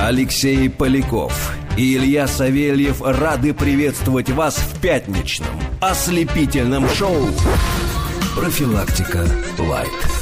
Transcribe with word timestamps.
Алексей 0.00 0.70
Поляков 0.70 1.52
и 1.76 1.96
Илья 1.96 2.28
Савельев 2.28 3.02
рады 3.02 3.52
приветствовать 3.52 4.30
вас 4.30 4.56
в 4.56 4.80
пятничном 4.80 5.60
ослепительном 5.80 6.88
шоу 6.88 7.26
«Профилактика 8.36 9.26
Лайт». 9.58 10.17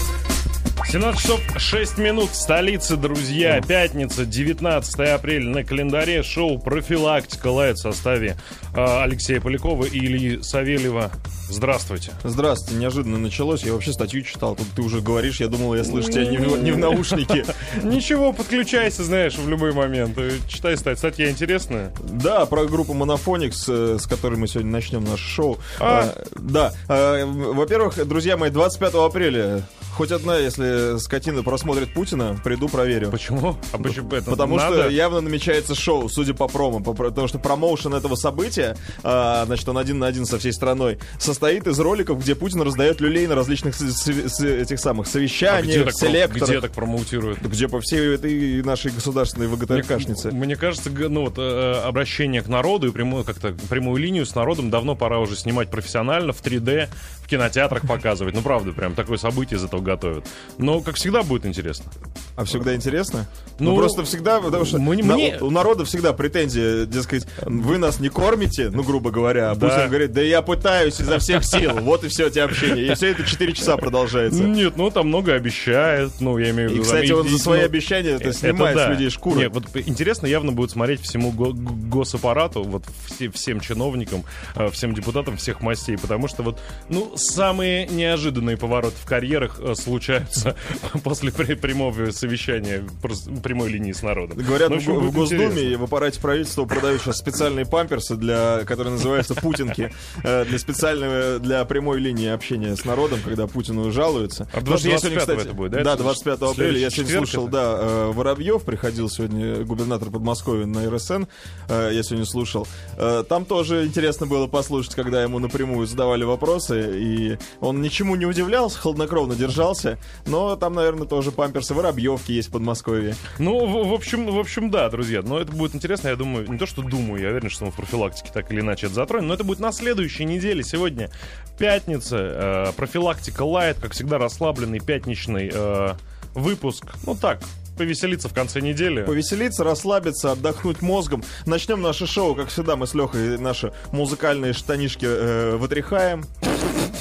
17 0.96 1.21
часов 1.21 1.40
6 1.59 1.98
минут 1.98 2.30
в 2.30 2.35
столице, 2.35 2.96
друзья. 2.96 3.61
Пятница, 3.61 4.25
19 4.25 4.98
апреля 5.00 5.50
на 5.50 5.62
календаре. 5.62 6.22
Шоу 6.22 6.59
«Профилактика 6.59 7.48
Лайт» 7.48 7.77
в 7.77 7.82
составе 7.82 8.39
э, 8.75 9.03
Алексея 9.03 9.43
Полякова 9.43 9.85
и 9.85 9.98
Ильи 9.98 10.43
Савельева. 10.43 11.11
Здравствуйте. 11.50 12.12
Здравствуйте. 12.25 12.80
Неожиданно 12.80 13.18
началось. 13.18 13.62
Я 13.62 13.75
вообще 13.75 13.93
статью 13.93 14.22
читал. 14.22 14.57
Тут 14.57 14.67
ты 14.75 14.80
уже 14.80 15.00
говоришь, 15.03 15.39
я 15.39 15.48
думал, 15.48 15.75
я 15.75 15.85
слышу 15.85 16.11
тебя 16.11 16.25
не 16.25 16.39
в, 16.39 16.62
не 16.62 16.72
в 16.72 16.79
наушнике. 16.79 17.44
Ничего, 17.85 18.32
подключайся, 18.32 19.04
знаешь, 19.04 19.36
в 19.36 19.49
любой 19.49 19.72
момент. 19.72 20.18
Читай 20.49 20.79
стать. 20.79 20.96
Статья 20.96 21.31
интересная. 21.31 21.93
Да, 22.00 22.46
про 22.46 22.64
группу 22.64 22.94
Monophonics, 22.94 23.64
э, 23.68 23.99
с 23.99 24.07
которой 24.07 24.36
мы 24.36 24.49
сегодня 24.49 24.72
начнем 24.72 25.04
наше 25.04 25.22
шоу. 25.22 25.58
А. 25.79 26.14
Э, 26.17 26.25
Да. 26.36 26.72
Э, 26.89 27.26
Во-первых, 27.26 28.04
друзья 28.08 28.39
мои, 28.39 28.49
25 28.49 28.94
апреля 28.94 29.63
Хоть 29.96 30.11
одна, 30.13 30.36
если 30.36 30.99
скотина 30.99 31.43
просмотрит 31.43 31.95
Путина, 31.95 32.39
приду 32.45 32.69
проверю. 32.69 33.11
Почему? 33.11 33.56
А 33.73 33.78
почему 33.78 34.11
это 34.12 34.31
Потому 34.31 34.56
надо? 34.56 34.83
что 34.83 34.89
явно 34.91 35.23
намечается 35.23 35.75
шоу, 35.75 36.09
судя 36.11 36.34
по 36.34 36.48
промо. 36.48 36.81
по- 36.81 36.92
Потому 36.92 37.28
что 37.28 37.39
промоушен 37.39 37.95
этого 37.95 38.14
события, 38.14 38.77
а, 39.03 39.45
значит, 39.47 39.67
он 39.69 39.78
один 39.78 39.98
на 39.98 40.06
один 40.06 40.27
со 40.27 40.39
всей 40.39 40.53
страной, 40.53 40.98
состоит 41.19 41.67
из 41.67 41.78
роликов, 41.81 42.20
где 42.20 42.34
Путин 42.34 42.61
раздает 42.61 43.01
люлей 43.01 43.27
на 43.27 43.34
различных 43.34 43.75
этих 43.81 44.78
самых 44.81 45.06
А 45.06 45.09
где 45.09 45.12
совещаниях, 45.12 45.84
так, 45.84 45.84
про- 45.84 45.92
селекторах. 46.09 46.48
где 46.51 46.61
так 46.61 46.73
промоутируют? 46.73 47.41
Где 47.41 47.69
по 47.69 47.81
всей 47.81 48.15
этой 48.17 48.62
нашей 48.62 48.91
государственной 48.91 49.47
ВГТРКшнице. 49.47 50.31
Мне 50.31 50.56
кажется, 50.56 50.91
г- 50.91 51.09
ну 51.09 51.23
вот 51.23 51.34
э, 51.39 51.73
обращение 51.84 52.42
к 52.42 52.48
народу 52.48 52.89
и 52.89 52.91
прямую 52.91 53.25
как-то 53.25 53.55
прямую 53.70 53.97
линию 54.03 54.27
с 54.27 54.35
народом 54.35 54.69
давно 54.70 54.95
пора 54.95 55.20
уже 55.20 55.37
снимать 55.37 55.70
профессионально 55.70 56.33
в 56.35 56.42
3D 56.42 56.89
в 57.25 57.29
кинотеатрах 57.29 57.87
показывать. 57.87 58.35
Ну 58.35 58.42
правда, 58.42 58.73
прям 58.73 58.95
такое 58.95 59.17
событие 59.17 59.59
из 59.59 59.65
этого 59.65 59.81
готовят. 59.87 60.29
Но 60.59 60.83
как 60.83 60.97
всегда 60.97 61.23
будет 61.23 61.47
интересно. 61.47 61.91
А 62.37 62.45
всегда 62.45 62.75
интересно? 62.75 63.27
Ну, 63.59 63.70
Ну, 63.70 63.77
просто 63.79 64.05
всегда, 64.05 64.41
потому 64.42 64.67
что 64.67 64.79
мне- 64.79 65.03
на- 65.03 65.15
мне- 65.15 65.39
у 65.41 65.51
народа 65.51 65.87
всегда 65.87 66.12
претензия, 66.12 66.84
дескать, 66.84 67.27
вы 67.42 67.79
нас 67.79 67.98
не 67.98 68.11
кормите, 68.11 68.69
ну, 68.70 68.83
грубо 68.83 69.11
говоря, 69.11 69.51
а 69.53 69.55
Да. 69.55 69.69
Путин 69.70 69.89
говорит, 69.89 70.12
да 70.12 70.20
я 70.20 70.42
пытаюсь 70.42 71.01
изо 71.01 71.19
всех 71.19 71.45
сил, 71.45 71.73
вот 71.81 72.05
и 72.05 72.09
все 72.09 72.27
эти 72.27 72.39
общения. 72.39 72.83
И 72.92 72.95
все 72.95 73.09
это 73.12 73.25
4 73.25 73.55
часа 73.55 73.79
продолжается. 73.79 74.42
Нет, 74.42 74.77
ну 74.77 74.91
там 74.91 75.09
много 75.09 75.33
обещает. 75.33 76.11
Ну, 76.20 76.37
я 76.37 76.51
имею 76.51 76.69
в 76.69 76.73
И, 76.73 76.75
виду. 76.75 76.84
кстати, 76.84 77.09
там, 77.09 77.19
он 77.20 77.29
за 77.29 77.39
свои 77.39 77.61
ну, 77.61 77.64
обещания 77.67 78.11
это 78.11 78.33
снимает 78.34 78.79
с 78.79 78.89
людей 78.91 79.09
шкуру. 79.09 79.41
Нет, 79.41 79.53
вот 79.55 79.64
интересно 79.75 80.27
явно 80.27 80.53
будет 80.53 80.70
смотреть 80.70 81.01
всему 81.01 81.33
госаппарату, 81.33 82.62
вот 82.64 82.84
все- 83.07 83.31
всем 83.31 83.61
чиновникам, 83.61 84.25
э, 84.55 84.69
всем 84.70 84.95
депутатам 84.95 85.37
всех 85.39 85.61
мастей, 85.62 85.97
потому 85.97 86.29
что 86.29 86.42
вот, 86.42 86.61
ну, 86.91 87.12
самые 87.17 87.87
неожиданные 87.87 88.57
повороты 88.57 88.97
в 89.03 89.07
карьерах 89.07 89.59
э, 89.61 89.75
случаются 89.75 90.55
после 91.03 91.33
прямого 91.33 92.12
совещания, 92.27 92.85
просто 93.01 93.31
прямой 93.43 93.69
линии 93.71 93.93
с 93.93 94.03
народом. 94.03 94.39
Говорят, 94.39 94.71
Ну, 94.71 94.77
в, 94.77 94.79
общем, 94.79 94.95
в 94.99 95.13
Госдуме 95.13 95.45
интересно. 95.47 95.73
и 95.73 95.77
в 95.77 95.85
аппарате 95.85 96.21
правительства 96.21 96.65
продают 96.65 97.01
сейчас 97.03 97.19
специальные 97.19 97.67
памперсы, 97.67 98.17
для, 98.17 98.63
которые 98.67 98.93
называются 98.95 99.35
путинки, 99.35 99.93
э, 100.25 100.45
для 100.45 100.59
специального, 100.59 101.39
для 101.39 101.65
прямой 101.65 102.01
линии 102.01 102.29
общения 102.29 102.75
с 102.77 102.85
народом, 102.85 103.21
когда 103.25 103.47
Путину 103.47 103.91
жалуются. 103.93 104.49
А 104.53 104.59
Потому 104.61 104.79
что 104.79 104.89
я 104.89 104.99
сегодня, 104.99 105.19
25-го 105.19 105.21
кстати, 105.33 105.47
это 105.47 105.55
будет, 105.55 105.71
да? 105.73 105.85
Да, 105.85 105.93
Это 105.95 106.03
25 106.03 106.43
апреля. 106.43 106.79
Я 106.79 106.91
сегодня 106.91 107.17
слушал, 107.19 107.49
да, 107.49 107.77
э, 107.79 108.11
Воробьев 108.13 108.63
приходил 108.65 109.09
сегодня, 109.09 109.65
губернатор 109.65 110.11
Подмосковья 110.11 110.67
на 110.67 110.91
РСН, 110.91 111.25
э, 111.69 111.91
я 111.93 112.03
сегодня 112.03 112.27
слушал. 112.27 112.67
Э, 112.97 113.23
Там 113.29 113.45
тоже 113.45 113.87
интересно 113.87 114.27
было 114.27 114.47
послушать, 114.49 114.95
когда 114.95 115.23
ему 115.23 115.39
напрямую 115.39 115.87
задавали 115.87 116.25
вопросы, 116.25 116.99
и 116.99 117.39
он 117.61 117.81
ничему 117.83 118.17
не 118.17 118.27
удивлялся, 118.27 118.79
хладнокровно 118.79 119.35
держался, 119.36 119.98
но 120.27 120.57
там, 120.57 120.75
наверное, 120.75 121.07
тоже 121.07 121.31
памперсы 121.31 121.75
Воробьевки 122.17 122.33
есть 122.33 122.49
в 122.49 122.53
Подмосковье. 122.53 123.15
Ну, 123.39 123.67
в, 123.67 123.89
в 123.89 123.93
общем, 123.93 124.27
в 124.27 124.39
общем, 124.39 124.71
да, 124.71 124.89
друзья. 124.89 125.23
Но 125.23 125.39
это 125.39 125.53
будет 125.53 125.75
интересно, 125.75 126.09
я 126.09 126.17
думаю, 126.17 126.51
не 126.51 126.59
то, 126.59 126.67
что 126.67 126.83
думаю, 126.83 127.23
я 127.23 127.31
уверен, 127.31 127.51
что 127.51 127.67
мы 127.67 127.71
в 127.71 127.75
профилактике 127.75 128.31
так 128.32 128.50
или 128.53 128.60
иначе 128.60 128.87
это 128.87 128.94
затронем, 128.94 129.28
но 129.28 129.34
это 129.34 129.44
будет 129.44 129.60
на 129.60 129.72
следующей 129.72 130.25
неделе. 130.25 130.62
Сегодня 130.62 131.10
пятница, 131.59 132.16
э, 132.19 132.72
профилактика 132.77 133.43
лайт, 133.43 133.78
как 133.81 133.93
всегда, 133.93 134.19
расслабленный 134.19 134.81
пятничный 134.81 135.50
э, 135.53 135.94
выпуск. 136.34 136.87
Ну 137.04 137.15
так, 137.15 137.41
повеселиться 137.77 138.28
в 138.28 138.34
конце 138.34 138.60
недели. 138.60 139.04
Повеселиться, 139.04 139.65
расслабиться, 139.65 140.33
отдохнуть 140.33 140.83
мозгом. 140.83 141.22
Начнем 141.44 141.83
наше 141.83 142.06
шоу, 142.06 142.34
как 142.34 142.48
всегда, 142.48 142.77
мы 142.77 142.87
с 142.87 142.94
Лехой 142.94 143.38
наши 143.38 143.72
музыкальные 143.93 144.53
штанишки 144.53 145.06
э, 145.06 145.56
вытряхаем. 145.56 146.25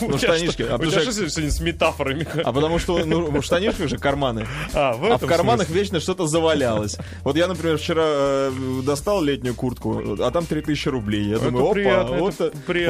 Ну, 0.02 0.18
штанишки. 0.18 0.64
А 0.64 0.78
потому 0.78 0.92
что- 0.92 1.30
сегодня 1.30 1.52
с 1.52 1.60
метафорами? 1.60 2.28
А 2.44 2.52
потому 2.54 2.80
что 2.80 3.04
ну, 3.06 3.30
в 3.30 3.44
штанишках 3.44 3.90
же 3.90 3.98
карманы. 3.98 4.46
А, 4.74 4.94
в, 4.94 5.06
А 5.06 5.18
в 5.18 5.26
карманах 5.26 5.68
смысле. 5.68 5.82
вечно 5.82 6.00
что-то 6.00 6.28
завалялось. 6.28 6.98
Вот 7.24 7.36
я, 7.38 7.48
например, 7.48 7.78
вчера 7.78 8.04
э, 8.06 8.52
достал 8.84 9.22
летнюю 9.22 9.56
куртку, 9.56 10.18
а 10.20 10.32
там 10.32 10.46
3000 10.46 10.88
рублей. 10.90 11.26
Я 11.30 11.36
Это 11.36 11.46
думаю, 11.46 11.66
опа, 11.66 11.74
приятно, 11.74 12.18
вот, 12.18 12.36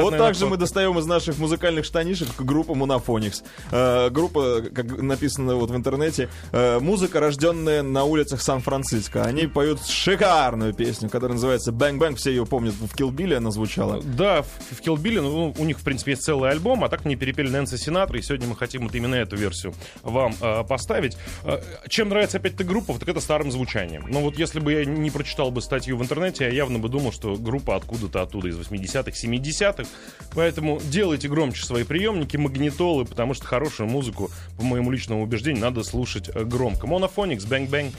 вот 0.01 0.17
так 0.17 0.35
же 0.35 0.45
мы 0.47 0.57
достаем 0.57 0.97
из 0.99 1.05
наших 1.05 1.37
музыкальных 1.37 1.85
штанишек 1.85 2.27
группу 2.39 2.73
Monophonics. 2.75 3.43
Э, 3.71 4.09
группа, 4.09 4.61
как 4.73 5.01
написано 5.01 5.55
вот 5.55 5.69
в 5.71 5.75
интернете, 5.75 6.29
э, 6.51 6.79
музыка, 6.79 7.19
рожденная 7.19 7.83
на 7.83 8.03
улицах 8.03 8.41
Сан-Франциско. 8.41 9.23
Они 9.23 9.47
поют 9.47 9.85
шикарную 9.85 10.73
песню, 10.73 11.09
которая 11.09 11.35
называется 11.35 11.71
«Bang 11.71 11.97
Bang». 11.97 12.15
Все 12.15 12.31
ее 12.31 12.45
помнят, 12.45 12.73
в 12.73 12.95
Килбиле 12.95 13.37
она 13.37 13.51
звучала. 13.51 14.01
Да, 14.03 14.43
в, 14.43 14.81
Bill, 14.81 15.21
ну, 15.21 15.53
у 15.57 15.65
них, 15.65 15.79
в 15.79 15.83
принципе, 15.83 16.11
есть 16.11 16.23
целый 16.23 16.49
альбом, 16.49 16.83
а 16.83 16.89
так 16.95 17.03
не 17.05 17.17
перепели 17.17 17.49
Нэнси 17.49 17.75
Синатра, 17.75 18.17
и 18.17 18.21
сегодня 18.21 18.47
мы 18.47 18.55
хотим 18.55 18.83
вот 18.83 18.95
именно 18.95 19.15
эту 19.15 19.35
версию 19.35 19.73
вам 20.01 20.33
э, 20.39 20.63
поставить. 20.63 21.17
Э, 21.43 21.61
чем 21.89 22.07
нравится 22.07 22.37
опять-то 22.37 22.63
группа, 22.63 22.97
так 22.97 23.09
это 23.09 23.19
старым 23.19 23.51
звучанием. 23.51 24.05
Но 24.07 24.21
вот 24.21 24.39
если 24.39 24.61
бы 24.61 24.71
я 24.71 24.85
не 24.85 25.11
прочитал 25.11 25.51
бы 25.51 25.61
статью 25.61 25.97
в 25.97 26.01
интернете, 26.01 26.45
я 26.45 26.51
явно 26.51 26.79
бы 26.79 26.87
думал, 26.87 27.11
что 27.11 27.35
группа 27.35 27.75
откуда-то 27.75 28.21
оттуда, 28.21 28.47
из 28.47 28.57
80-х, 28.57 29.11
70-х. 29.11 29.89
Поэтому 30.33 30.79
делайте 30.81 31.27
громче 31.27 31.65
свои 31.65 31.83
приемники, 31.83 32.37
магнитолы, 32.37 33.03
потому 33.03 33.33
что 33.33 33.45
хорошую 33.45 33.89
музыку, 33.89 34.31
по 34.57 34.63
моему 34.63 34.89
личному 34.89 35.23
убеждению, 35.23 35.63
надо 35.63 35.83
слушать 35.83 36.29
э, 36.33 36.45
громко. 36.45 36.87
Monophonics, 36.87 37.43
Bang 37.43 37.66
Bang. 37.66 37.93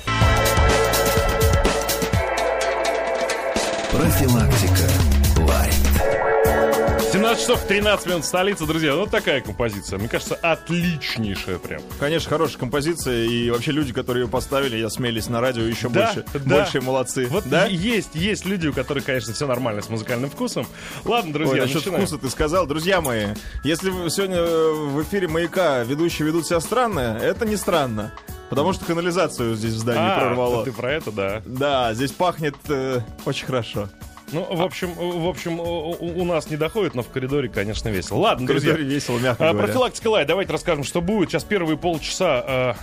Профилактика 3.93 4.89
Лайт. 5.47 6.36
17 7.17 7.41
часов 7.41 7.63
13 7.67 8.07
минут 8.09 8.25
столица, 8.27 8.67
друзья. 8.67 8.95
Ну, 8.95 9.07
такая 9.07 9.41
композиция. 9.41 9.99
Мне 9.99 10.07
кажется, 10.09 10.35
отличнейшая 10.35 11.59
прям. 11.59 11.81
Конечно, 11.99 12.29
хорошая 12.29 12.59
композиция, 12.59 13.25
и 13.25 13.51
вообще 13.51 13.73
люди, 13.73 13.93
которые 13.95 14.25
ее 14.25 14.29
поставили, 14.29 14.77
осмелились 14.77 15.29
на 15.29 15.41
радио, 15.41 15.63
еще 15.63 15.89
Да, 15.89 16.13
больше, 16.15 16.25
да. 16.45 16.57
большие 16.57 16.83
молодцы. 16.83 17.27
Вот 17.31 17.49
да? 17.49 17.65
есть, 17.67 18.15
есть 18.15 18.45
люди, 18.45 18.67
у 18.69 18.73
которых, 18.75 19.05
конечно, 19.07 19.33
все 19.33 19.47
нормально 19.47 19.81
с 19.81 19.89
музыкальным 19.89 20.29
вкусом. 20.29 20.67
Ладно, 21.05 21.33
друзья, 21.33 21.55
Ой, 21.55 21.61
насчет 21.61 21.77
начинаем. 21.77 22.07
вкуса 22.07 22.19
ты 22.21 22.29
сказал. 22.29 22.67
Друзья 22.67 23.01
мои, 23.01 23.29
если 23.65 23.91
сегодня 24.11 24.37
э, 24.37 24.73
в 24.75 25.03
эфире 25.03 25.27
«Маяка» 25.27 25.85
ведущие 25.85 26.27
ведут 26.29 26.47
себя 26.47 26.61
странно, 26.61 27.19
это 27.23 27.47
не 27.47 27.57
странно. 27.57 28.13
Потому 28.51 28.75
что 28.75 28.85
канализацию 28.85 29.57
здесь 29.57 29.73
в 29.73 29.79
здании 29.79 30.03
А, 30.11 30.19
прорвало. 30.21 30.65
ты 30.65 30.73
про 30.73 30.93
это, 30.93 31.11
да. 31.11 31.43
Да, 31.47 31.95
здесь 31.95 32.13
пахнет 32.13 32.57
э, 32.69 33.01
очень 33.25 33.47
хорошо. 33.47 33.89
Ну, 34.33 34.43
в 34.57 34.61
общем, 34.63 34.93
в 34.95 35.29
общем, 35.29 35.61
у, 35.61 36.25
нас 36.25 36.51
не 36.51 36.57
доходит, 36.57 36.95
но 36.95 37.03
в 37.03 37.09
коридоре, 37.09 37.49
конечно, 37.49 37.89
весело. 37.89 38.19
Ладно, 38.19 38.45
В 38.45 38.49
друзья. 38.49 38.73
коридоре 38.73 38.95
весело, 38.95 39.19
мягко 39.19 39.49
А, 39.49 39.53
говоря. 39.53 39.67
профилактика 39.69 40.09
лайт. 40.09 40.27
Давайте 40.27 40.53
расскажем, 40.53 40.83
что 40.85 41.01
будет. 41.01 41.31
Сейчас 41.31 41.45
первые 41.45 41.77
полчаса 41.79 42.45
а, 42.47 42.77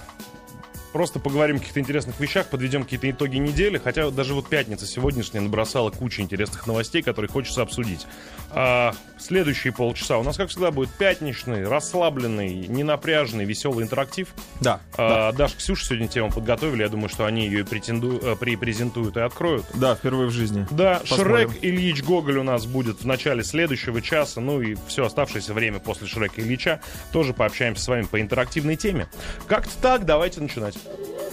просто 0.93 1.19
поговорим 1.19 1.57
о 1.57 1.59
каких-то 1.59 1.79
интересных 1.81 2.19
вещах, 2.19 2.47
подведем 2.47 2.83
какие-то 2.83 3.09
итоги 3.09 3.37
недели. 3.37 3.77
Хотя 3.77 4.09
даже 4.11 4.33
вот 4.33 4.47
пятница 4.47 4.85
сегодняшняя 4.85 5.41
набросала 5.41 5.89
кучу 5.89 6.21
интересных 6.21 6.65
новостей, 6.67 7.01
которые 7.01 7.29
хочется 7.29 7.61
обсудить. 7.63 8.05
А, 8.51 8.93
следующие 9.19 9.73
полчаса 9.73 10.17
у 10.19 10.23
нас, 10.23 10.37
как 10.37 10.49
всегда, 10.49 10.71
будет 10.71 10.91
пятничный, 10.91 11.67
расслабленный, 11.67 12.67
ненапряженный, 12.67 13.45
веселый 13.45 13.83
интерактив. 13.83 14.29
Да, 14.61 14.79
А, 14.97 15.31
Даша, 15.33 15.57
Ксюша 15.57 15.85
сегодня 15.87 16.07
тему 16.07 16.29
подготовили. 16.31 16.83
Я 16.83 16.89
думаю, 16.89 17.09
что 17.09 17.25
они 17.25 17.45
ее 17.47 17.61
и 17.61 17.63
претенду- 17.63 18.19
э, 18.23 18.35
препрезентуют 18.35 19.17
и 19.17 19.21
откроют. 19.21 19.65
да, 19.73 19.95
впервые 19.95 20.27
в 20.27 20.31
жизни. 20.31 20.67
Да, 20.71 20.99
Посмотрим. 20.99 21.49
Шрек 21.51 21.63
Ильич 21.63 22.03
Гоголь 22.03 22.37
у 22.37 22.43
нас 22.43 22.65
будет 22.67 23.01
в 23.01 23.05
начале 23.07 23.43
следующего 23.43 24.01
часа, 24.01 24.39
ну 24.41 24.61
и 24.61 24.75
все 24.87 25.05
оставшееся 25.05 25.53
время 25.53 25.79
после 25.79 26.07
Шрека 26.07 26.41
Ильича 26.41 26.79
тоже 27.11 27.33
пообщаемся 27.33 27.83
с 27.83 27.87
вами 27.87 28.03
по 28.03 28.21
интерактивной 28.21 28.75
теме. 28.75 29.07
Как-то 29.47 29.71
так, 29.81 30.05
давайте 30.05 30.39
начинать. 30.41 30.75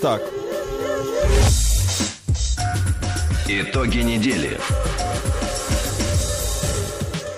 Так, 0.01 0.23
Итоги 3.49 3.99
недели. 3.99 4.59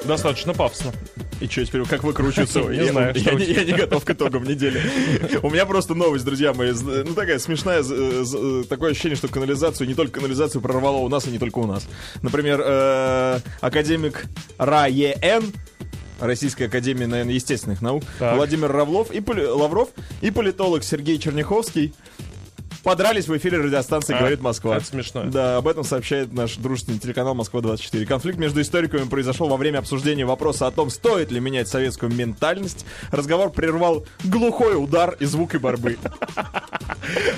Достаточно 0.05 0.53
пафосно. 0.53 0.93
И 1.41 1.47
что 1.49 1.65
теперь, 1.65 1.85
как 1.87 2.05
выкручиваться? 2.05 2.61
Не 2.71 2.77
Я- 2.77 2.93
знаю, 2.93 3.15
не- 3.15 3.21
тебя. 3.21 3.33
я 3.61 3.65
не 3.65 3.73
готов 3.73 4.05
к 4.05 4.11
итогам 4.11 4.45
недели. 4.45 4.81
У 5.43 5.51
меня 5.51 5.67
просто 5.67 5.95
новость, 5.95 6.25
друзья 6.25 6.53
мои. 6.53 6.71
З- 6.73 7.05
Ну, 7.05 7.15
такая 7.15 7.39
смешная, 7.41 7.83
з- 7.83 8.25
з- 8.25 8.65
такое 8.65 8.93
ощущение, 8.93 9.17
что 9.17 9.27
канализацию, 9.29 9.89
не 9.89 9.95
только 9.95 10.21
канализацию 10.21 10.61
прорвало 10.61 10.99
у 10.99 11.09
нас, 11.09 11.27
и 11.27 11.31
не 11.31 11.39
только 11.39 11.59
у 11.59 11.67
нас. 11.67 11.87
Например, 12.23 12.61
э, 12.65 13.41
академик 13.61 14.27
РАЕН, 14.59 15.53
Российская 16.21 16.67
академия, 16.67 17.09
наверное, 17.09 17.35
естественных 17.35 17.83
наук, 17.83 18.05
Так. 18.21 18.37
Владимир 18.37 18.71
Равлов 18.71 19.09
и 19.13 19.21
Лавров 19.21 19.89
и 20.21 20.31
политолог 20.31 20.85
Сергей 20.85 21.19
Черняховский 21.19 21.93
подрались 22.83 23.29
в 23.29 23.37
эфире 23.37 23.59
радиостанции 23.59 24.15
А, 24.15 24.19
«Говорит 24.19 24.41
Москва». 24.41 24.77
это 24.77 24.85
смешно. 24.85 25.25
Да, 25.25 25.57
об 25.59 25.69
этом 25.69 25.85
сообщает 25.85 26.33
наш 26.33 26.57
дружественный 26.57 26.99
телеканал 26.99 27.35
«Москва-24». 27.35 28.07
Конфликт 28.07 28.39
между 28.39 28.61
историками 28.61 29.09
произошел 29.09 29.49
во 29.49 29.57
время 29.57 29.79
обсуждения 29.79 30.25
вопроса 30.25 30.67
о 30.67 30.71
том, 30.71 30.91
стоит 30.91 31.31
ли 31.31 31.41
менять 31.41 31.69
советскую 31.69 32.13
ментальность. 32.13 32.85
Разговор 33.11 33.51
прервал 33.51 34.05
глухой 34.25 34.83
удар 34.83 35.17
и 35.21 35.25
звук 35.25 35.55
и 35.55 35.59
борьбы. 35.59 35.99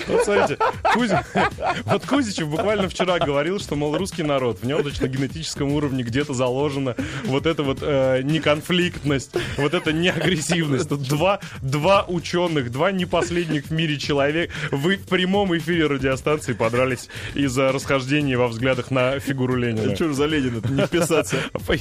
Вот 0.08 0.24
смотрите, 0.24 0.58
Кузя- 0.94 1.24
вот 1.84 2.06
Кузичев 2.06 2.48
буквально 2.48 2.88
вчера 2.88 3.18
говорил, 3.18 3.58
что, 3.60 3.74
мол, 3.76 3.96
русский 3.96 4.22
народ, 4.22 4.60
в 4.60 4.66
нем 4.66 4.82
точно 4.82 5.06
на 5.06 5.10
генетическом 5.10 5.72
уровне 5.72 6.02
где-то 6.02 6.34
заложена 6.34 6.96
вот 7.24 7.46
эта 7.46 7.62
вот 7.62 7.78
э, 7.82 8.22
неконфликтность, 8.22 9.32
вот 9.56 9.74
эта 9.74 9.92
неагрессивность. 9.92 10.88
Тут 10.88 11.02
два, 11.02 11.40
два 11.62 12.04
ученых, 12.08 12.70
два 12.70 12.90
не 12.92 13.06
последних 13.06 13.66
в 13.66 13.70
мире 13.70 13.98
человек, 13.98 14.50
вы 14.70 14.96
в 14.96 15.06
прямом 15.06 15.56
эфире 15.56 15.86
радиостанции 15.86 16.52
подрались 16.52 17.08
из-за 17.34 17.72
расхождения 17.72 18.36
во 18.36 18.48
взглядах 18.48 18.90
на 18.90 19.18
фигуру 19.18 19.56
Ленина. 19.56 19.96
Чё 19.96 20.08
ж 20.10 20.14
за 20.14 20.26
Ленина 20.26 20.60
не 20.68 20.86
вписаться? 20.86 21.36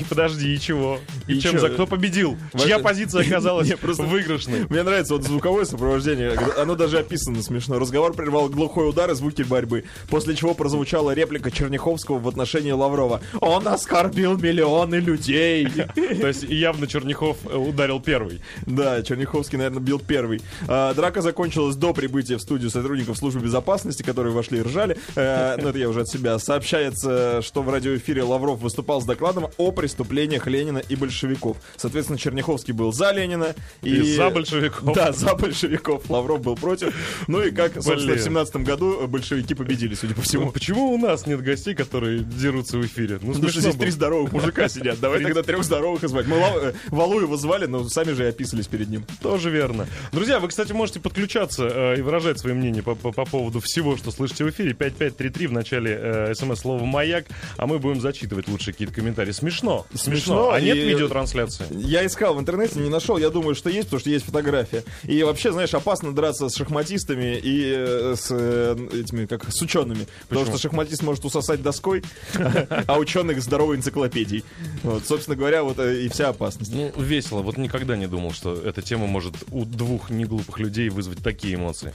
Подожди, 0.10 0.54
и 0.54 0.60
чего? 0.60 1.00
И, 1.28 1.34
И 1.36 1.42
чем 1.42 1.60
за 1.60 1.70
кто 1.70 1.88
победил? 1.88 2.38
Чья 2.58 2.80
позиция 2.80 3.22
оказалась 3.26 3.72
выигрышной? 3.82 4.66
Мне 4.70 4.84
нравится 4.84 5.14
вот 5.14 5.24
звуковое 5.24 5.66
сопровождение. 5.66 6.32
Оно 6.58 6.76
даже 6.76 7.00
описано 7.00 7.42
смешно. 7.42 7.73
Разговор 7.80 8.14
прервал 8.14 8.50
глухой 8.50 8.90
удар 8.90 9.12
и 9.12 9.16
звуки 9.16 9.42
борьбы. 9.42 9.86
После 10.10 10.36
чего 10.36 10.54
прозвучала 10.54 11.12
реплика 11.12 11.52
Черняховского 11.52 12.20
в 12.20 12.28
отношении 12.28 12.72
Лаврова. 12.72 13.22
Он 13.42 13.68
оскорбил 13.68 14.38
миллионы 14.38 14.96
людей. 14.96 15.68
То 15.96 16.28
есть 16.28 16.44
явно 16.44 16.88
Черняхов 16.88 17.38
э, 17.46 17.56
ударил 17.56 18.00
первый. 18.00 18.42
Да, 18.66 19.02
Черняховский, 19.02 19.58
наверное, 19.58 19.82
бил 19.82 20.00
первый. 20.00 20.42
А, 20.68 20.94
драка 20.94 21.22
закончилась 21.22 21.76
до 21.76 21.94
прибытия 21.94 22.38
в 22.38 22.42
студию 22.42 22.70
сотрудников 22.70 23.18
службы 23.18 23.42
безопасности, 23.42 24.04
которые 24.04 24.34
вошли 24.34 24.60
и 24.60 24.62
ржали. 24.62 24.98
Э, 25.16 25.58
ну, 25.62 25.70
это 25.70 25.80
я 25.80 25.90
уже 25.90 26.02
от 26.02 26.10
себя. 26.10 26.38
Сообщается, 26.40 27.42
что 27.42 27.62
в 27.62 27.70
радиоэфире 27.70 28.24
Лавров 28.24 28.60
выступал 28.60 29.02
с 29.02 29.06
докладом 29.06 29.48
о 29.58 29.72
преступлениях 29.72 30.48
Ленина 30.48 30.80
и 30.80 30.96
большевиков. 30.96 31.58
Соответственно, 31.78 32.20
Черняховский 32.20 32.74
был 32.74 32.92
за 32.92 33.12
Ленина. 33.12 33.56
И, 33.82 33.96
И 33.96 34.16
за 34.16 34.30
большевиков. 34.30 34.96
Да, 34.96 35.12
за 35.12 35.36
большевиков. 35.36 36.10
Лавров 36.10 36.42
был 36.42 36.56
против. 36.56 36.94
Ну 37.28 37.42
и 37.42 37.52
как, 37.52 37.63
собственно, 37.74 38.06
Блин. 38.14 38.18
в 38.20 38.22
семнадцатом 38.24 38.64
году 38.64 39.08
большевики 39.08 39.54
победили, 39.54 39.94
судя 39.96 40.16
по 40.16 40.22
всему. 40.22 40.52
Почему 40.52 40.94
у 40.94 40.98
нас 40.98 41.26
нет 41.28 41.42
гостей, 41.42 41.76
которые 41.76 42.20
дерутся 42.20 42.78
в 42.78 42.86
эфире? 42.86 43.20
Ну, 43.22 43.34
Потому 43.34 43.50
что 43.50 43.62
здесь 43.62 43.76
три 43.76 43.90
здоровых 43.92 44.32
мужика 44.32 44.68
сидят. 44.70 45.00
Давай 45.00 45.22
тогда 45.24 45.44
трех 45.44 45.64
здоровых 45.64 46.04
и 46.04 46.08
звать. 46.08 46.28
Мы 46.28 46.38
Ла- 46.38 46.54
э, 46.56 46.74
Валуева 46.90 47.38
звали, 47.38 47.66
но 47.66 47.88
сами 47.90 48.12
же 48.14 48.24
и 48.24 48.28
описались 48.28 48.68
перед 48.68 48.90
ним. 48.90 49.06
Тоже 49.22 49.50
верно. 49.50 49.88
Друзья, 50.12 50.40
вы, 50.40 50.48
кстати, 50.48 50.72
можете 50.74 51.00
подключаться 51.00 51.68
э, 51.68 52.00
и 52.00 52.02
выражать 52.02 52.40
свое 52.40 52.56
мнение 52.56 52.84
по, 52.84 52.96
по- 52.96 53.12
по 53.12 53.26
поводу 53.26 53.60
всего, 53.60 53.96
что 53.98 54.12
слышите 54.12 54.44
в 54.46 54.50
эфире. 54.50 54.74
5533 54.74 55.48
в 55.48 55.52
начале 55.54 55.98
э, 56.02 56.34
смс-слова 56.36 56.84
«Маяк», 56.84 57.26
а 57.58 57.68
мы 57.68 57.80
будем 57.80 58.02
зачитывать 58.02 58.48
лучшие 58.48 58.74
какие-то 58.74 58.94
комментарии. 58.94 59.32
Смешно. 59.32 59.86
Смешно. 59.94 60.52
А 60.52 60.60
нет 60.60 60.78
видеотрансляции? 60.78 61.66
Я 61.72 62.06
искал 62.06 62.36
в 62.36 62.40
интернете, 62.40 62.80
не 62.80 62.90
нашел. 62.90 63.18
Я 63.18 63.30
думаю, 63.30 63.56
что 63.56 63.70
есть, 63.70 63.86
потому 63.88 64.00
что 64.00 64.10
есть 64.10 64.26
фотография. 64.26 64.84
И 65.04 65.22
вообще, 65.24 65.52
знаешь, 65.52 65.74
опасно 65.74 66.14
драться 66.14 66.50
с 66.50 66.56
шахматистами 66.56 67.38
и 67.38 67.53
э, 67.62 68.16
с 68.16 68.28
э, 68.32 68.76
этими, 68.94 69.26
как 69.26 69.52
с 69.52 69.62
учеными. 69.62 70.08
Потому 70.24 70.42
Почему? 70.42 70.58
что 70.58 70.70
шахматист 70.70 71.04
может 71.04 71.26
усосать 71.26 71.62
доской, 71.62 72.04
а 72.88 72.98
ученых 72.98 73.42
здоровой 73.42 73.78
энциклопедией. 73.78 74.44
Вот, 74.84 75.06
собственно 75.06 75.36
говоря, 75.36 75.64
вот 75.64 75.80
э, 75.80 76.04
и 76.04 76.10
вся 76.10 76.30
опасность. 76.30 76.74
Ну, 76.74 76.92
весело. 76.98 77.42
Вот 77.42 77.58
никогда 77.58 77.96
не 77.96 78.08
думал, 78.08 78.32
что 78.34 78.54
эта 78.54 78.82
тема 78.82 79.08
может 79.08 79.36
у 79.52 79.66
двух 79.66 80.10
неглупых 80.10 80.60
людей 80.60 80.90
вызвать 80.90 81.20
такие 81.24 81.56
эмоции. 81.56 81.94